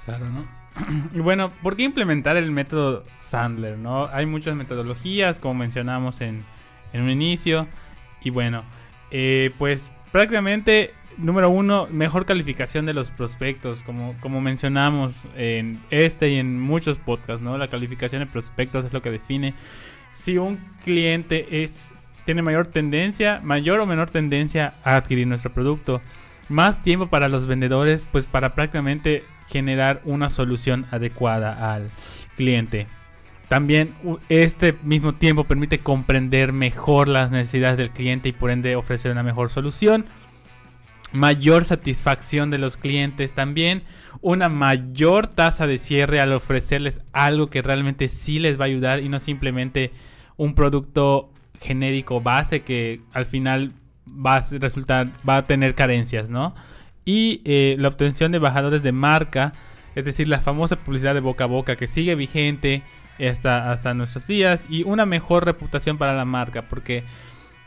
Claro, 0.05 0.29
¿no? 0.29 0.47
Y 1.13 1.21
bueno, 1.21 1.51
¿por 1.63 1.77
qué 1.77 1.85
implementar 1.85 2.37
el 2.37 2.51
método 2.51 3.05
Sandler? 3.19 3.79
¿no? 3.79 4.07
Hay 4.07 4.27
muchas 4.27 4.55
metodologías, 4.57 5.39
como 5.39 5.55
mencionamos 5.55 6.21
en, 6.21 6.45
en 6.93 7.03
un 7.03 7.11
inicio. 7.11 7.69
Y 8.23 8.31
bueno, 8.31 8.65
eh, 9.11 9.53
pues 9.59 9.93
prácticamente, 10.13 10.95
número 11.17 11.51
uno, 11.51 11.89
mejor 11.91 12.27
calificación 12.27 12.87
de 12.87 12.95
los 12.95 13.11
prospectos, 13.11 13.83
como, 13.83 14.15
como 14.21 14.41
mencionamos 14.41 15.15
en 15.37 15.81
este 15.91 16.31
y 16.31 16.37
en 16.37 16.61
muchos 16.61 16.99
podcasts, 16.99 17.43
¿no? 17.43 17.59
La 17.59 17.69
calificación 17.69 18.21
de 18.21 18.27
prospectos 18.27 18.85
es 18.85 18.93
lo 18.93 19.03
que 19.03 19.11
define 19.11 19.55
si 20.13 20.39
un 20.39 20.59
cliente 20.85 21.63
es 21.63 21.95
tiene 22.25 22.43
mayor 22.43 22.67
tendencia, 22.67 23.41
mayor 23.43 23.81
o 23.81 23.87
menor 23.87 24.11
tendencia 24.11 24.75
a 24.85 24.97
adquirir 24.97 25.27
nuestro 25.27 25.51
producto. 25.51 26.03
Más 26.51 26.83
tiempo 26.83 27.07
para 27.07 27.31
los 27.31 27.47
vendedores, 27.47 28.07
pues 28.13 28.27
para 28.27 28.55
prácticamente 28.55 29.25
generar 29.47 30.03
una 30.05 30.29
solución 30.29 30.85
adecuada 30.91 31.73
al 31.73 31.91
cliente. 32.37 32.87
También 33.49 33.95
este 34.29 34.75
mismo 34.83 35.15
tiempo 35.15 35.45
permite 35.45 35.79
comprender 35.79 36.53
mejor 36.53 37.09
las 37.09 37.31
necesidades 37.31 37.79
del 37.79 37.91
cliente 37.91 38.29
y 38.29 38.33
por 38.33 38.51
ende 38.51 38.77
ofrecer 38.77 39.11
una 39.11 39.23
mejor 39.23 39.51
solución. 39.51 40.05
Mayor 41.13 41.65
satisfacción 41.65 42.51
de 42.51 42.59
los 42.59 42.77
clientes 42.77 43.33
también. 43.33 43.83
Una 44.21 44.51
mayor 44.51 45.29
tasa 45.29 45.67
de 45.67 45.79
cierre 45.79 46.21
al 46.21 46.35
ofrecerles 46.35 47.01
algo 47.15 47.49
que 47.49 47.63
realmente 47.63 48.09
sí 48.09 48.39
les 48.39 48.61
va 48.61 48.65
a 48.65 48.67
ayudar 48.67 49.01
y 49.01 49.09
no 49.09 49.19
simplemente 49.19 49.93
un 50.37 50.55
producto 50.55 51.33
genérico 51.61 52.21
base 52.21 52.61
que 52.61 53.01
al 53.15 53.25
final 53.25 53.73
va 54.07 54.37
a 54.37 54.47
resultar, 54.51 55.09
va 55.27 55.39
a 55.39 55.47
tener 55.47 55.75
carencias, 55.75 56.29
¿no? 56.29 56.55
Y 57.07 57.41
eh, 57.47 57.77
la 57.79 57.89
obtención 57.89 58.33
de 58.33 58.37
embajadores 58.37 58.83
de 58.83 58.93
marca 58.93 59.55
es 59.99 60.05
decir, 60.05 60.29
la 60.29 60.41
famosa 60.41 60.77
publicidad 60.77 61.15
de 61.15 61.21
boca 61.21 61.45
a 61.45 61.49
boca 61.49 61.75
que 61.75 61.89
sigue 61.89 62.15
vigente 62.15 62.83
hasta, 63.19 63.95
nuestros 63.95 64.29
días 64.29 64.65
y 64.69 64.85
una 64.85 65.07
mejor 65.07 65.45
reputación 65.45 65.99
para 65.99 66.15
la 66.15 66.25
marca, 66.25 66.69
porque 66.69 67.03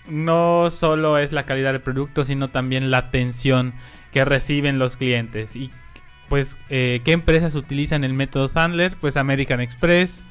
no 0.07 0.69
solo 0.71 1.17
es 1.17 1.33
la 1.33 1.43
calidad 1.43 1.73
del 1.73 1.81
producto, 1.81 2.23
sino 2.23 2.49
también 2.49 2.89
la 2.89 2.99
atención 2.99 3.73
que 4.13 4.23
reciben 4.23 4.79
los 4.79 4.95
clientes. 4.95 5.57
Y 5.57 5.71
pues, 6.29 6.55
eh, 6.69 7.01
¿qué 7.03 7.11
empresas 7.11 7.55
utilizan 7.55 8.05
el 8.05 8.13
método 8.13 8.47
Sandler? 8.47 8.95
Pues 8.95 9.17
American 9.17 9.59
Express, 9.59 10.23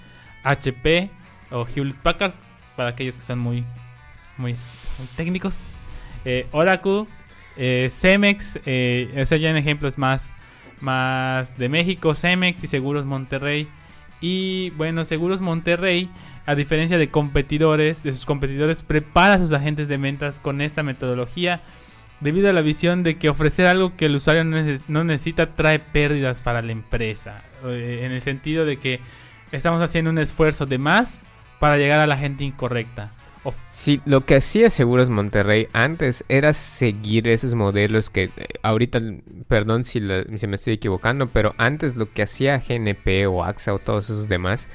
HP 0.42 1.10
o 1.50 1.66
Hewlett 1.66 1.96
Packard, 1.96 2.32
para 2.76 2.90
aquellos 2.90 3.16
que 3.16 3.22
son 3.22 3.38
muy, 3.40 3.62
muy 4.38 4.56
técnicos. 5.16 5.74
Eh, 6.24 6.46
Oracle, 6.52 7.04
eh, 7.56 7.88
Cemex, 7.90 8.58
eh, 8.64 9.10
eso 9.14 9.36
ya 9.36 9.50
en 9.50 9.56
ejemplos 9.58 9.98
más, 9.98 10.32
más 10.80 11.56
de 11.58 11.68
México, 11.68 12.14
Cemex 12.14 12.64
y 12.64 12.66
Seguros 12.66 13.04
Monterrey. 13.04 13.68
Y 14.20 14.70
bueno, 14.70 15.04
Seguros 15.04 15.40
Monterrey, 15.40 16.10
a 16.46 16.54
diferencia 16.54 16.98
de 16.98 17.10
competidores, 17.10 18.02
de 18.02 18.12
sus 18.12 18.26
competidores, 18.26 18.82
prepara 18.82 19.34
a 19.34 19.38
sus 19.38 19.52
agentes 19.52 19.88
de 19.88 19.96
ventas 19.96 20.40
con 20.40 20.60
esta 20.60 20.82
metodología 20.82 21.62
debido 22.20 22.50
a 22.50 22.52
la 22.52 22.60
visión 22.60 23.02
de 23.02 23.16
que 23.16 23.28
ofrecer 23.28 23.66
algo 23.66 23.96
que 23.96 24.06
el 24.06 24.16
usuario 24.16 24.44
no, 24.44 25.04
necesita 25.04 25.54
trae 25.54 25.78
pérdidas 25.78 26.40
para 26.40 26.62
la 26.62 26.72
empresa. 26.72 27.42
Eh, 27.64 28.02
en 28.04 28.12
el 28.12 28.20
sentido 28.20 28.64
de 28.64 28.78
que 28.78 29.00
estamos 29.52 29.82
haciendo 29.82 30.10
un 30.10 30.18
esfuerzo 30.18 30.66
de 30.66 30.78
más 30.78 31.22
para 31.58 31.76
llegar 31.76 32.00
a 32.00 32.06
la 32.06 32.16
gente 32.16 32.44
incorrecta. 32.44 33.12
Sí, 33.70 34.00
lo 34.04 34.26
que 34.26 34.36
hacía 34.36 34.68
Seguros 34.68 35.08
Monterrey 35.08 35.68
antes 35.72 36.24
era 36.28 36.52
seguir 36.52 37.26
esos 37.28 37.54
modelos 37.54 38.10
que 38.10 38.24
eh, 38.24 38.30
ahorita, 38.62 39.00
perdón 39.48 39.84
si, 39.84 40.02
si, 40.36 40.46
me 40.46 40.56
estoy 40.56 40.74
equivocando, 40.74 41.26
pero 41.26 41.54
antes 41.56 41.96
lo 41.96 42.12
que 42.12 42.22
hacía 42.22 42.58
GNP 42.58 43.26
o 43.28 43.42
AXA 43.42 43.72
o 43.72 43.78
todos 43.78 44.04
esos 44.04 44.28
demás 44.28 44.68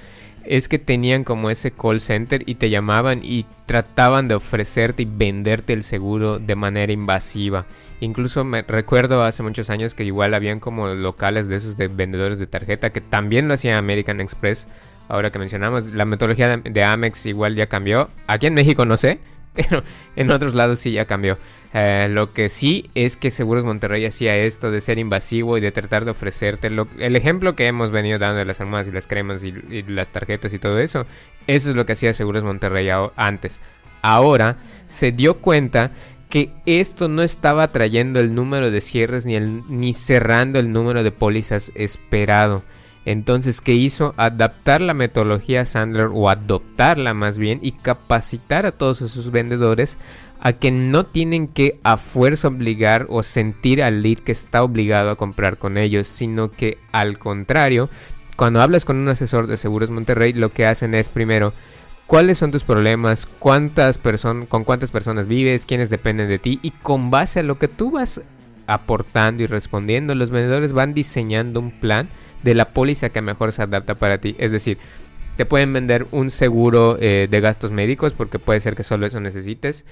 es 0.45 0.67
que 0.67 0.79
tenían 0.79 1.23
como 1.23 1.49
ese 1.49 1.71
call 1.71 1.99
center 1.99 2.43
y 2.45 2.55
te 2.55 2.69
llamaban 2.69 3.21
y 3.23 3.45
trataban 3.65 4.27
de 4.27 4.35
ofrecerte 4.35 5.03
y 5.03 5.05
venderte 5.05 5.73
el 5.73 5.83
seguro 5.83 6.39
de 6.39 6.55
manera 6.55 6.93
invasiva. 6.93 7.65
Incluso 7.99 8.43
me 8.43 8.61
recuerdo 8.61 9.23
hace 9.23 9.41
muchos 9.41 9.69
años 9.69 9.95
que 9.95 10.03
igual 10.03 10.33
habían 10.33 10.59
como 10.59 10.87
locales 10.89 11.47
de 11.47 11.55
esos 11.55 11.77
de 11.77 11.87
vendedores 11.87 12.39
de 12.39 12.47
tarjeta 12.47 12.91
que 12.91 13.01
también 13.01 13.47
lo 13.47 13.55
hacía 13.55 13.77
American 13.77 14.21
Express 14.21 14.67
ahora 15.07 15.31
que 15.31 15.39
mencionamos, 15.39 15.85
la 15.93 16.05
metodología 16.05 16.57
de, 16.57 16.83
Amex 16.83 17.25
igual 17.25 17.55
ya 17.55 17.67
cambió. 17.67 18.09
Aquí 18.27 18.47
en 18.47 18.53
México 18.53 18.85
no 18.85 18.97
sé, 18.97 19.19
pero 19.53 19.83
en 20.15 20.31
otros 20.31 20.55
lados 20.55 20.79
sí 20.79 20.91
ya 20.91 21.05
cambió. 21.05 21.37
Eh, 21.73 22.07
lo 22.09 22.31
que 22.31 22.47
sí 22.47 22.89
es 22.95 23.17
que 23.17 23.31
Seguros 23.31 23.65
Monterrey 23.65 24.05
hacía 24.05 24.37
esto 24.37 24.71
de 24.71 24.79
ser 24.79 24.97
invasivo 24.97 25.57
y 25.57 25.61
de 25.61 25.73
tratar 25.73 26.05
de 26.05 26.11
ofrecerte 26.11 26.67
el 26.67 27.15
ejemplo 27.17 27.53
que 27.55 27.67
hemos 27.67 27.91
venido 27.91 28.17
dando 28.17 28.37
de 28.37 28.45
las 28.45 28.61
almohadas 28.61 28.87
y 28.87 28.91
las 28.91 29.07
cremas 29.07 29.43
y, 29.43 29.51
las 29.83 30.11
tarjetas 30.11 30.53
y 30.53 30.59
todo 30.59 30.79
eso. 30.79 31.05
Eso 31.47 31.69
es 31.69 31.75
lo 31.75 31.85
que 31.85 31.93
hacía 31.93 32.13
Seguros 32.13 32.43
Monterrey 32.43 32.89
antes. 33.17 33.59
Ahora 34.01 34.57
se 34.87 35.11
dio 35.11 35.39
cuenta 35.39 35.91
que 36.29 36.51
esto 36.65 37.07
no 37.07 37.23
estaba 37.23 37.67
trayendo 37.69 38.19
el 38.19 38.33
número 38.33 38.71
de 38.71 38.81
cierres 38.81 39.25
ni, 39.25 39.39
ni 39.39 39.93
cerrando 39.93 40.59
el 40.59 40.71
número 40.71 41.03
de 41.03 41.11
pólizas 41.11 41.71
esperado. 41.75 42.63
Entonces, 43.05 43.61
¿qué 43.61 43.73
hizo? 43.73 44.15
Adaptar 44.17 44.81
la 44.81 44.95
metodología 44.95 45.63
Sandler 45.63 46.09
o 46.11 46.29
adoptarla 46.29 47.13
más 47.13 47.37
bien 47.37 47.59
y 47.61 47.73
capacitar 47.73 48.65
a 48.65 48.71
todos 48.71 49.01
esos 49.01 49.31
vendedores 49.31 49.99
a 50.39 50.53
que 50.53 50.71
no 50.71 51.05
tienen 51.05 51.47
que 51.47 51.79
a 51.83 51.97
fuerza 51.97 52.47
obligar 52.47 53.05
o 53.09 53.23
sentir 53.23 53.81
al 53.81 54.01
lead 54.01 54.19
que 54.19 54.31
está 54.31 54.63
obligado 54.63 55.11
a 55.11 55.15
comprar 55.15 55.57
con 55.57 55.77
ellos, 55.77 56.07
sino 56.07 56.51
que 56.51 56.79
al 56.91 57.19
contrario, 57.19 57.89
cuando 58.35 58.61
hablas 58.61 58.85
con 58.85 58.97
un 58.97 59.09
asesor 59.09 59.47
de 59.47 59.57
Seguros 59.57 59.91
Monterrey, 59.91 60.33
lo 60.33 60.51
que 60.51 60.65
hacen 60.65 60.93
es 60.95 61.09
primero, 61.09 61.53
cuáles 62.07 62.39
son 62.39 62.51
tus 62.51 62.63
problemas, 62.63 63.27
cuántas 63.39 63.97
personas, 63.97 64.47
con 64.47 64.63
cuántas 64.63 64.91
personas 64.91 65.27
vives, 65.27 65.65
quiénes 65.65 65.89
dependen 65.89 66.27
de 66.27 66.39
ti 66.39 66.59
y 66.61 66.71
con 66.71 67.11
base 67.11 67.39
a 67.39 67.43
lo 67.43 67.57
que 67.57 67.67
tú 67.67 67.91
vas 67.91 68.21
aportando 68.67 69.43
y 69.43 69.45
respondiendo, 69.45 70.15
los 70.15 70.31
vendedores 70.31 70.73
van 70.73 70.93
diseñando 70.93 71.59
un 71.59 71.71
plan 71.71 72.09
de 72.45 72.53
la 72.53 72.69
póliza 72.69 73.09
que 73.09 73.21
mejor 73.21 73.51
se 73.51 73.63
adapta 73.63 73.95
para 73.95 74.19
ti. 74.19 74.35
Es 74.37 74.51
decir, 74.51 74.77
te 75.35 75.45
pueden 75.45 75.73
vender 75.73 76.05
un 76.11 76.29
seguro 76.29 76.97
eh, 77.01 77.27
de 77.29 77.41
gastos 77.41 77.71
médicos 77.71 78.13
porque 78.13 78.39
puede 78.39 78.59
ser 78.61 78.75
que 78.75 78.83
solo 78.83 79.07
eso 79.07 79.19
necesites. 79.19 79.83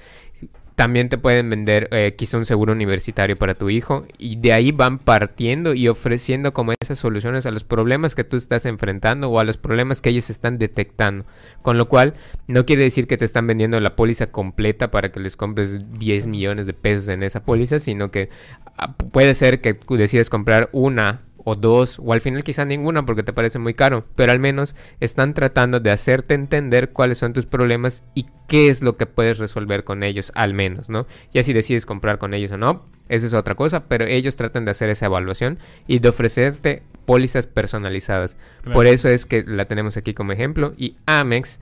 También 0.76 1.08
te 1.08 1.18
pueden 1.18 1.50
vender 1.50 1.88
eh, 1.90 2.14
quizá 2.16 2.38
un 2.38 2.46
seguro 2.46 2.72
universitario 2.72 3.36
para 3.36 3.54
tu 3.54 3.70
hijo 3.70 4.06
y 4.18 4.36
de 4.36 4.52
ahí 4.52 4.72
van 4.72 4.98
partiendo 4.98 5.74
y 5.74 5.88
ofreciendo 5.88 6.52
como 6.52 6.72
esas 6.80 6.98
soluciones 6.98 7.44
a 7.46 7.50
los 7.50 7.64
problemas 7.64 8.14
que 8.14 8.24
tú 8.24 8.36
estás 8.36 8.66
enfrentando 8.66 9.30
o 9.30 9.38
a 9.40 9.44
los 9.44 9.56
problemas 9.56 10.00
que 10.00 10.10
ellos 10.10 10.30
están 10.30 10.58
detectando. 10.58 11.26
Con 11.62 11.76
lo 11.76 11.88
cual 11.88 12.14
no 12.46 12.66
quiere 12.66 12.84
decir 12.84 13.08
que 13.08 13.16
te 13.16 13.24
están 13.24 13.48
vendiendo 13.48 13.78
la 13.80 13.96
póliza 13.96 14.28
completa 14.28 14.92
para 14.92 15.10
que 15.10 15.20
les 15.20 15.36
compres 15.36 15.80
10 15.98 16.28
millones 16.28 16.66
de 16.66 16.72
pesos 16.72 17.08
en 17.08 17.24
esa 17.24 17.44
póliza, 17.44 17.80
sino 17.80 18.12
que 18.12 18.28
ah, 18.76 18.96
puede 18.96 19.34
ser 19.34 19.60
que 19.60 19.76
decides 19.96 20.30
comprar 20.30 20.68
una 20.72 21.22
o 21.44 21.54
dos, 21.54 22.00
o 22.02 22.12
al 22.12 22.20
final 22.20 22.42
quizá 22.42 22.64
ninguna 22.64 23.06
porque 23.06 23.22
te 23.22 23.32
parece 23.32 23.58
muy 23.58 23.74
caro, 23.74 24.04
pero 24.16 24.32
al 24.32 24.40
menos 24.40 24.74
están 25.00 25.34
tratando 25.34 25.78
de 25.78 25.90
hacerte 25.90 26.34
entender 26.34 26.90
cuáles 26.90 27.18
son 27.18 27.32
tus 27.32 27.46
problemas 27.46 28.02
y 28.14 28.26
qué 28.48 28.68
es 28.68 28.82
lo 28.82 28.96
que 28.96 29.06
puedes 29.06 29.38
resolver 29.38 29.84
con 29.84 30.02
ellos, 30.02 30.32
al 30.34 30.54
menos, 30.54 30.88
¿no? 30.88 31.06
Ya 31.32 31.42
si 31.42 31.52
decides 31.52 31.86
comprar 31.86 32.18
con 32.18 32.34
ellos 32.34 32.50
o 32.50 32.56
no, 32.56 32.86
esa 33.08 33.26
es 33.26 33.34
otra 33.34 33.54
cosa, 33.54 33.84
pero 33.84 34.06
ellos 34.06 34.36
tratan 34.36 34.64
de 34.64 34.70
hacer 34.70 34.88
esa 34.88 35.06
evaluación 35.06 35.58
y 35.86 35.98
de 35.98 36.08
ofrecerte 36.08 36.82
pólizas 37.04 37.46
personalizadas. 37.46 38.36
Por 38.72 38.86
eso 38.86 39.08
es 39.08 39.26
que 39.26 39.44
la 39.46 39.66
tenemos 39.66 39.96
aquí 39.96 40.14
como 40.14 40.32
ejemplo 40.32 40.72
y 40.76 40.96
Amex 41.04 41.60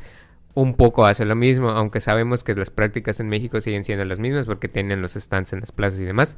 un 0.55 0.75
poco 0.75 1.07
hace 1.07 1.25
lo 1.25 1.35
mismo, 1.35 1.71
aunque 1.71 2.01
sabemos 2.01 2.45
que 2.45 2.55
las 2.55 2.71
prácticas 2.71 3.21
en 3.21 3.29
México 3.29 3.61
siguen 3.61 3.85
siendo 3.85 4.05
las 4.05 4.19
mismas 4.19 4.47
porque 4.47 4.69
tienen 4.69 5.01
los 5.01 5.15
stands 5.15 5.53
en 5.53 5.61
las 5.61 5.73
plazas 5.73 6.01
y 6.01 6.05
demás. 6.05 6.37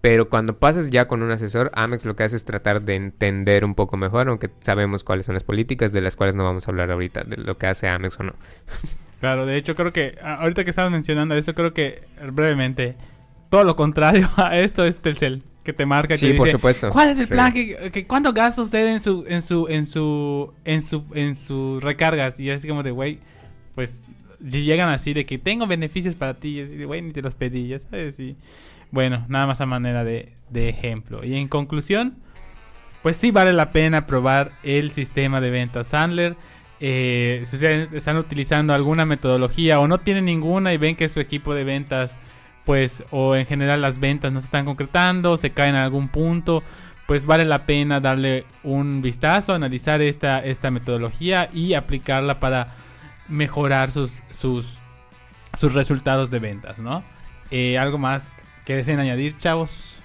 Pero 0.00 0.30
cuando 0.30 0.58
pasas 0.58 0.90
ya 0.90 1.06
con 1.06 1.22
un 1.22 1.30
asesor, 1.30 1.70
Amex 1.74 2.06
lo 2.06 2.16
que 2.16 2.22
hace 2.22 2.36
es 2.36 2.44
tratar 2.44 2.82
de 2.82 2.94
entender 2.94 3.64
un 3.64 3.74
poco 3.74 3.96
mejor, 3.96 4.28
aunque 4.28 4.50
sabemos 4.60 5.04
cuáles 5.04 5.26
son 5.26 5.34
las 5.34 5.44
políticas, 5.44 5.92
de 5.92 6.00
las 6.00 6.16
cuales 6.16 6.34
no 6.34 6.44
vamos 6.44 6.66
a 6.66 6.70
hablar 6.70 6.90
ahorita, 6.90 7.24
de 7.24 7.36
lo 7.36 7.58
que 7.58 7.66
hace 7.66 7.88
Amex 7.88 8.18
o 8.20 8.24
no. 8.24 8.34
Claro, 9.20 9.44
de 9.44 9.58
hecho 9.58 9.74
creo 9.74 9.92
que 9.92 10.16
ahorita 10.22 10.64
que 10.64 10.70
estabas 10.70 10.90
mencionando 10.90 11.34
eso, 11.34 11.54
creo 11.54 11.74
que 11.74 12.04
brevemente, 12.32 12.96
todo 13.50 13.64
lo 13.64 13.76
contrario 13.76 14.30
a 14.36 14.58
esto 14.58 14.82
es 14.82 15.00
Telcel, 15.00 15.42
que 15.62 15.74
te 15.74 15.84
marca 15.84 16.16
sí, 16.16 16.32
por 16.32 16.48
supuesto. 16.48 16.88
¿Cuál 16.88 17.10
es 17.10 17.18
el 17.18 17.28
plan? 17.28 17.52
Que, 17.52 18.06
¿Cuánto 18.06 18.32
gasta 18.32 18.62
usted 18.62 18.94
en 18.94 19.02
su 19.02 19.26
en 19.28 19.42
su 19.42 19.66
en 19.68 19.86
su 19.86 20.54
en 20.64 20.82
su 20.82 21.04
en 21.14 21.36
sus 21.36 21.82
recargas? 21.82 22.40
Y 22.40 22.50
así 22.50 22.66
como 22.66 22.82
de, 22.82 22.92
güey, 22.92 23.18
pues 23.74 24.02
si 24.48 24.64
llegan 24.64 24.88
así 24.88 25.12
de 25.12 25.26
que 25.26 25.36
tengo 25.36 25.66
beneficios 25.66 26.14
para 26.14 26.32
ti, 26.32 26.58
y 26.58 26.62
así 26.62 26.76
de, 26.76 26.86
güey, 26.86 27.02
ni 27.02 27.12
te 27.12 27.20
los 27.20 27.34
pedí, 27.34 27.68
ya 27.68 27.78
sabes, 27.78 28.18
y 28.18 28.38
bueno, 28.90 29.24
nada 29.28 29.46
más 29.46 29.60
a 29.60 29.66
manera 29.66 30.04
de, 30.04 30.34
ejemplo. 30.52 31.24
Y 31.24 31.36
en 31.36 31.48
conclusión, 31.48 32.16
pues 33.02 33.16
sí 33.16 33.30
vale 33.30 33.52
la 33.52 33.70
pena 33.72 34.06
probar 34.06 34.52
el 34.62 34.90
sistema 34.90 35.40
de 35.40 35.50
ventas 35.50 35.88
Sandler. 35.88 36.36
Eh, 36.80 37.42
si 37.44 37.56
ustedes 37.56 37.92
están 37.92 38.16
utilizando 38.16 38.72
alguna 38.74 39.04
metodología 39.04 39.80
o 39.80 39.86
no 39.86 39.98
tienen 39.98 40.24
ninguna 40.24 40.72
y 40.72 40.78
ven 40.78 40.96
que 40.96 41.08
su 41.08 41.20
equipo 41.20 41.54
de 41.54 41.64
ventas, 41.64 42.16
pues, 42.64 43.04
o 43.10 43.36
en 43.36 43.46
general 43.46 43.82
las 43.82 44.00
ventas 44.00 44.32
no 44.32 44.40
se 44.40 44.46
están 44.46 44.64
concretando, 44.64 45.36
se 45.36 45.50
caen 45.50 45.74
en 45.74 45.82
algún 45.82 46.08
punto, 46.08 46.62
pues 47.06 47.26
vale 47.26 47.44
la 47.44 47.66
pena 47.66 48.00
darle 48.00 48.44
un 48.62 49.02
vistazo, 49.02 49.52
analizar 49.52 50.00
esta, 50.00 50.40
esta 50.40 50.70
metodología 50.70 51.48
y 51.52 51.74
aplicarla 51.74 52.40
para 52.40 52.74
mejorar 53.28 53.90
sus, 53.90 54.18
sus, 54.30 54.78
sus 55.54 55.74
resultados 55.74 56.30
de 56.30 56.38
ventas, 56.38 56.78
¿no? 56.78 57.02
Eh, 57.50 57.78
algo 57.78 57.98
más 57.98 58.30
¿Qué 58.64 58.76
deseen 58.76 59.00
añadir, 59.00 59.36
chavos? 59.36 59.96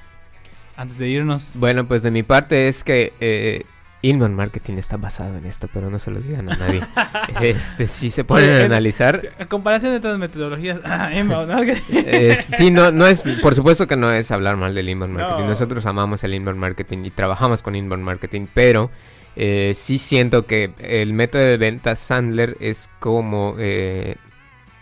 Antes 0.77 0.97
de 0.97 1.07
irnos. 1.07 1.51
Bueno, 1.55 1.87
pues 1.87 2.03
de 2.03 2.11
mi 2.11 2.23
parte 2.23 2.67
es 2.67 2.83
que 2.83 3.13
eh, 3.19 3.65
Inbound 4.01 4.35
Marketing 4.35 4.73
está 4.73 4.97
basado 4.97 5.37
en 5.37 5.45
esto, 5.45 5.67
pero 5.73 5.89
no 5.89 5.99
se 5.99 6.11
lo 6.11 6.19
digan 6.19 6.51
a 6.51 6.55
nadie. 6.55 6.81
este, 7.41 7.87
si 7.87 8.11
se 8.11 8.23
pueden 8.23 8.61
analizar. 8.61 9.21
A 9.39 9.45
comparación 9.45 9.93
de 9.93 9.97
otras 9.97 10.19
metodologías, 10.19 10.79
ah, 10.85 11.11
Inbound 11.13 11.51
Marketing. 11.51 12.33
sí, 12.57 12.71
no, 12.71 12.91
no 12.91 13.07
es, 13.07 13.23
por 13.41 13.55
supuesto 13.55 13.87
que 13.87 13.95
no 13.95 14.11
es 14.11 14.31
hablar 14.31 14.57
mal 14.57 14.75
del 14.75 14.89
Inbound 14.89 15.13
Marketing. 15.13 15.45
Nosotros 15.45 15.85
amamos 15.85 16.23
el 16.23 16.33
Inbound 16.33 16.59
Marketing 16.59 16.99
y 17.05 17.11
trabajamos 17.11 17.61
con 17.61 17.75
Inbound 17.75 18.03
Marketing, 18.03 18.45
pero 18.53 18.91
eh, 19.35 19.73
sí 19.75 19.97
siento 19.97 20.45
que 20.45 20.71
el 20.77 21.13
método 21.13 21.41
de 21.41 21.57
venta 21.57 21.95
Sandler 21.95 22.57
es 22.59 22.89
como 22.99 23.55
eh, 23.57 24.17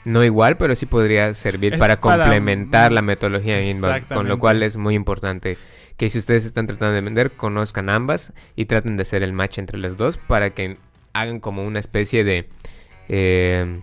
no 0.06 0.24
igual, 0.24 0.58
pero 0.58 0.76
sí 0.76 0.86
podría 0.86 1.34
servir 1.34 1.78
para, 1.78 2.00
complementar 2.00 2.92
la 2.92 3.02
metodología 3.02 3.62
inbound, 3.62 4.08
con 4.08 4.28
lo 4.28 4.40
cual 4.40 4.64
es 4.64 4.78
muy 4.78 4.96
importante 4.96 5.58
que 5.98 6.10
si 6.10 6.18
ustedes 6.18 6.46
están 6.46 6.68
tratando 6.68 6.96
de 6.96 7.02
vender, 7.02 7.32
conozcan 7.32 7.90
ambas 7.90 8.34
y 8.56 8.66
traten 8.66 8.98
de 8.98 9.04
hacer 9.04 9.24
el 9.24 9.34
match 9.34 9.60
entre 9.60 9.78
las 9.78 9.96
dos 9.96 10.18
para 10.18 10.52
que 10.52 10.78
hagan 11.14 11.40
como 11.40 11.64
una 11.64 11.80
especie 11.80 12.24
de... 12.24 12.50
Eh, 13.10 13.82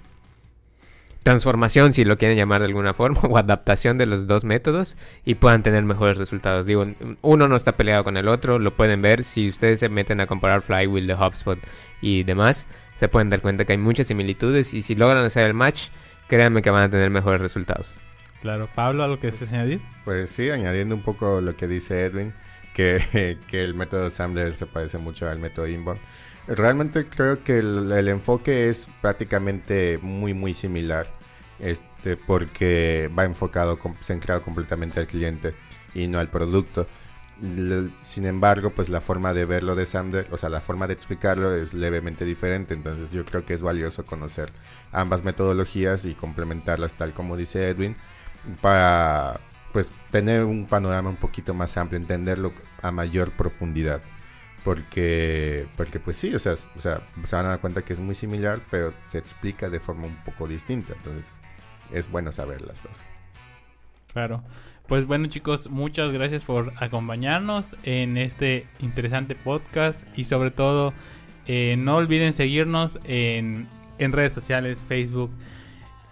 transformación, 1.23 1.93
si 1.93 2.05
lo 2.05 2.17
quieren 2.17 2.37
llamar 2.37 2.61
de 2.61 2.67
alguna 2.67 2.95
forma, 2.95 3.21
o 3.29 3.37
adaptación 3.37 3.99
de 3.99 4.07
los 4.07 4.27
dos 4.27 4.45
métodos 4.45 4.97
y 5.25 5.35
puedan 5.35 5.63
tener 5.63 5.85
mejores 5.85 6.17
resultados. 6.17 6.67
Digo, 6.67 6.85
uno 7.23 7.49
no 7.49 7.57
está 7.57 7.73
peleado 7.73 8.05
con 8.05 8.17
el 8.17 8.29
otro, 8.29 8.59
lo 8.59 8.75
pueden 8.75 9.03
ver 9.03 9.25
si 9.25 9.49
ustedes 9.49 9.81
se 9.81 9.89
meten 9.89 10.21
a 10.21 10.27
comparar 10.27 10.63
Flywheel 10.63 11.07
de 11.07 11.15
HubSpot 11.15 11.59
y 12.01 12.23
demás, 12.23 12.67
se 12.97 13.09
pueden 13.09 13.31
dar 13.31 13.41
cuenta 13.41 13.65
que 13.65 13.73
hay 13.73 13.79
muchas 13.79 14.07
similitudes 14.07 14.75
y 14.75 14.83
si 14.83 14.95
logran 14.95 15.25
hacer 15.25 15.47
el 15.47 15.55
match, 15.55 15.89
créanme 16.31 16.63
que 16.63 16.71
van 16.71 16.85
a 16.85 16.91
tener 16.91 17.11
mejores 17.11 17.41
resultados. 17.41 17.97
Claro, 18.41 18.71
Pablo, 18.75 19.03
¿algo 19.03 19.19
que 19.19 19.27
desees 19.27 19.53
añadir? 19.53 19.83
Pues 20.05 20.31
sí, 20.31 20.49
añadiendo 20.49 20.95
un 20.95 21.03
poco 21.03 21.41
lo 21.41 21.57
que 21.57 21.67
dice 21.67 22.05
Edwin, 22.05 22.33
que, 22.73 23.37
que 23.49 23.65
el 23.65 23.75
método 23.75 24.09
Sandler 24.09 24.53
se 24.53 24.67
parece 24.67 24.97
mucho 24.97 25.29
al 25.29 25.41
método 25.41 25.67
Inbound. 25.67 26.01
Realmente 26.47 27.07
creo 27.07 27.43
que 27.43 27.59
el, 27.59 27.93
el, 27.93 28.09
enfoque 28.09 28.69
es 28.69 28.89
prácticamente 29.03 29.99
muy 30.01 30.33
muy 30.33 30.55
similar, 30.55 31.09
este, 31.59 32.17
porque 32.17 33.11
va 33.17 33.25
enfocado, 33.25 33.79
centrado 34.01 34.43
completamente 34.43 35.01
al 35.01 35.07
cliente 35.07 35.55
y 35.95 36.07
no 36.07 36.19
al 36.19 36.29
producto. 36.29 36.87
Sin 38.03 38.27
embargo, 38.27 38.71
pues 38.71 38.91
la 38.91 39.01
forma 39.01 39.33
de 39.33 39.47
verlo 39.47 39.75
de 39.75 39.87
Sandler, 39.87 40.29
o 40.31 40.37
sea, 40.37 40.51
la 40.51 40.61
forma 40.61 40.87
de 40.87 40.93
explicarlo 40.93 41.55
es 41.55 41.73
levemente 41.73 42.25
diferente. 42.25 42.75
Entonces 42.75 43.13
yo 43.13 43.25
creo 43.25 43.47
que 43.47 43.55
es 43.55 43.63
valioso 43.63 44.05
conocer 44.05 44.53
ambas 44.93 45.25
metodologías 45.25 46.05
y 46.05 46.15
complementarlas 46.15 46.95
tal 46.95 47.15
como 47.15 47.37
dice 47.37 47.71
Edwin 47.71 47.97
para 48.61 49.41
pues 49.73 49.93
tener 50.11 50.45
un 50.45 50.67
panorama 50.67 51.11
un 51.11 51.17
poquito 51.17 51.55
más 51.55 51.77
amplio, 51.77 51.99
entenderlo 51.99 52.53
a 52.83 52.91
mayor 52.91 53.33
profundidad. 53.33 54.03
Porque, 54.65 55.67
porque 55.77 56.01
pues 56.01 56.17
sí, 56.17 56.35
o 56.35 56.39
sea, 56.39 56.55
o 56.77 56.81
sea, 56.81 57.07
se 57.25 57.37
van 57.37 57.47
a 57.47 57.51
dar 57.51 57.61
cuenta 57.61 57.83
que 57.83 57.95
es 57.95 57.99
muy 57.99 58.15
similar, 58.15 58.61
pero 58.71 58.93
se 59.09 59.19
explica 59.19 59.71
de 59.71 59.81
forma 59.81 60.07
un 60.07 60.23
poco 60.25 60.47
distinta. 60.47 60.93
Entonces, 60.95 61.37
es 61.93 62.11
bueno 62.11 62.31
saber 62.33 62.61
las 62.63 62.83
dos. 62.83 63.01
Claro. 64.13 64.43
Pues 64.87 65.07
bueno 65.07 65.27
chicos, 65.29 65.71
muchas 65.71 66.11
gracias 66.13 66.45
por 66.45 66.73
acompañarnos 66.79 67.77
en 67.85 68.17
este 68.17 68.67
interesante 68.81 69.37
podcast 69.37 70.05
y 70.19 70.25
sobre 70.25 70.51
todo 70.51 70.93
eh, 71.47 71.77
no 71.79 71.97
olviden 71.97 72.33
seguirnos 72.33 72.99
en, 73.05 73.69
en 73.99 74.13
redes 74.13 74.33
sociales, 74.33 74.85
Facebook, 74.87 75.31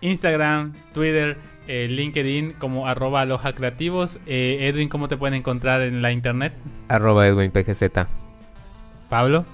Instagram, 0.01 0.75
Twitter, 0.95 1.39
eh, 1.67 1.89
LinkedIn 1.89 2.53
como 2.53 2.87
arroba 2.87 3.23
aloja 3.23 3.53
creativos. 3.53 4.21
Eh, 4.27 4.69
Edwin, 4.69 4.89
¿cómo 4.89 5.09
te 5.09 5.17
pueden 5.17 5.35
encontrar 5.35 5.83
en 5.83 6.01
la 6.01 6.13
internet? 6.13 6.55
Arroba 6.89 7.27
Edwin 7.27 7.51
PGZ. 7.51 8.07
Pablo. 9.09 9.45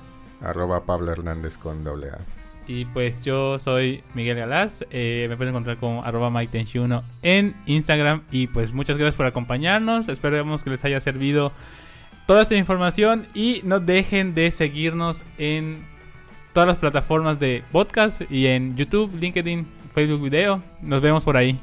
Arroba 0.42 0.84
Pablo 0.84 1.12
Hernández 1.12 1.56
con 1.56 1.82
doble 1.82 2.10
A. 2.10 2.43
Y 2.66 2.86
pues 2.86 3.24
yo 3.24 3.58
soy 3.58 4.02
Miguel 4.14 4.36
Galás. 4.36 4.84
Eh, 4.90 5.26
me 5.28 5.36
pueden 5.36 5.52
encontrar 5.52 5.76
como 5.76 6.04
arroba 6.04 6.30
MikeTenshi1 6.30 7.02
en 7.22 7.54
Instagram. 7.66 8.22
Y 8.30 8.46
pues 8.46 8.72
muchas 8.72 8.96
gracias 8.96 9.16
por 9.16 9.26
acompañarnos. 9.26 10.08
Esperemos 10.08 10.64
que 10.64 10.70
les 10.70 10.84
haya 10.84 11.00
servido 11.00 11.52
toda 12.26 12.42
esta 12.42 12.56
información. 12.56 13.26
Y 13.34 13.60
no 13.64 13.80
dejen 13.80 14.34
de 14.34 14.50
seguirnos 14.50 15.22
en 15.38 15.84
todas 16.52 16.68
las 16.68 16.78
plataformas 16.78 17.38
de 17.38 17.62
podcast 17.72 18.22
y 18.30 18.46
en 18.46 18.76
YouTube, 18.76 19.14
LinkedIn, 19.18 19.66
Facebook 19.94 20.22
Video. 20.22 20.62
Nos 20.80 21.02
vemos 21.02 21.24
por 21.24 21.36
ahí. 21.36 21.58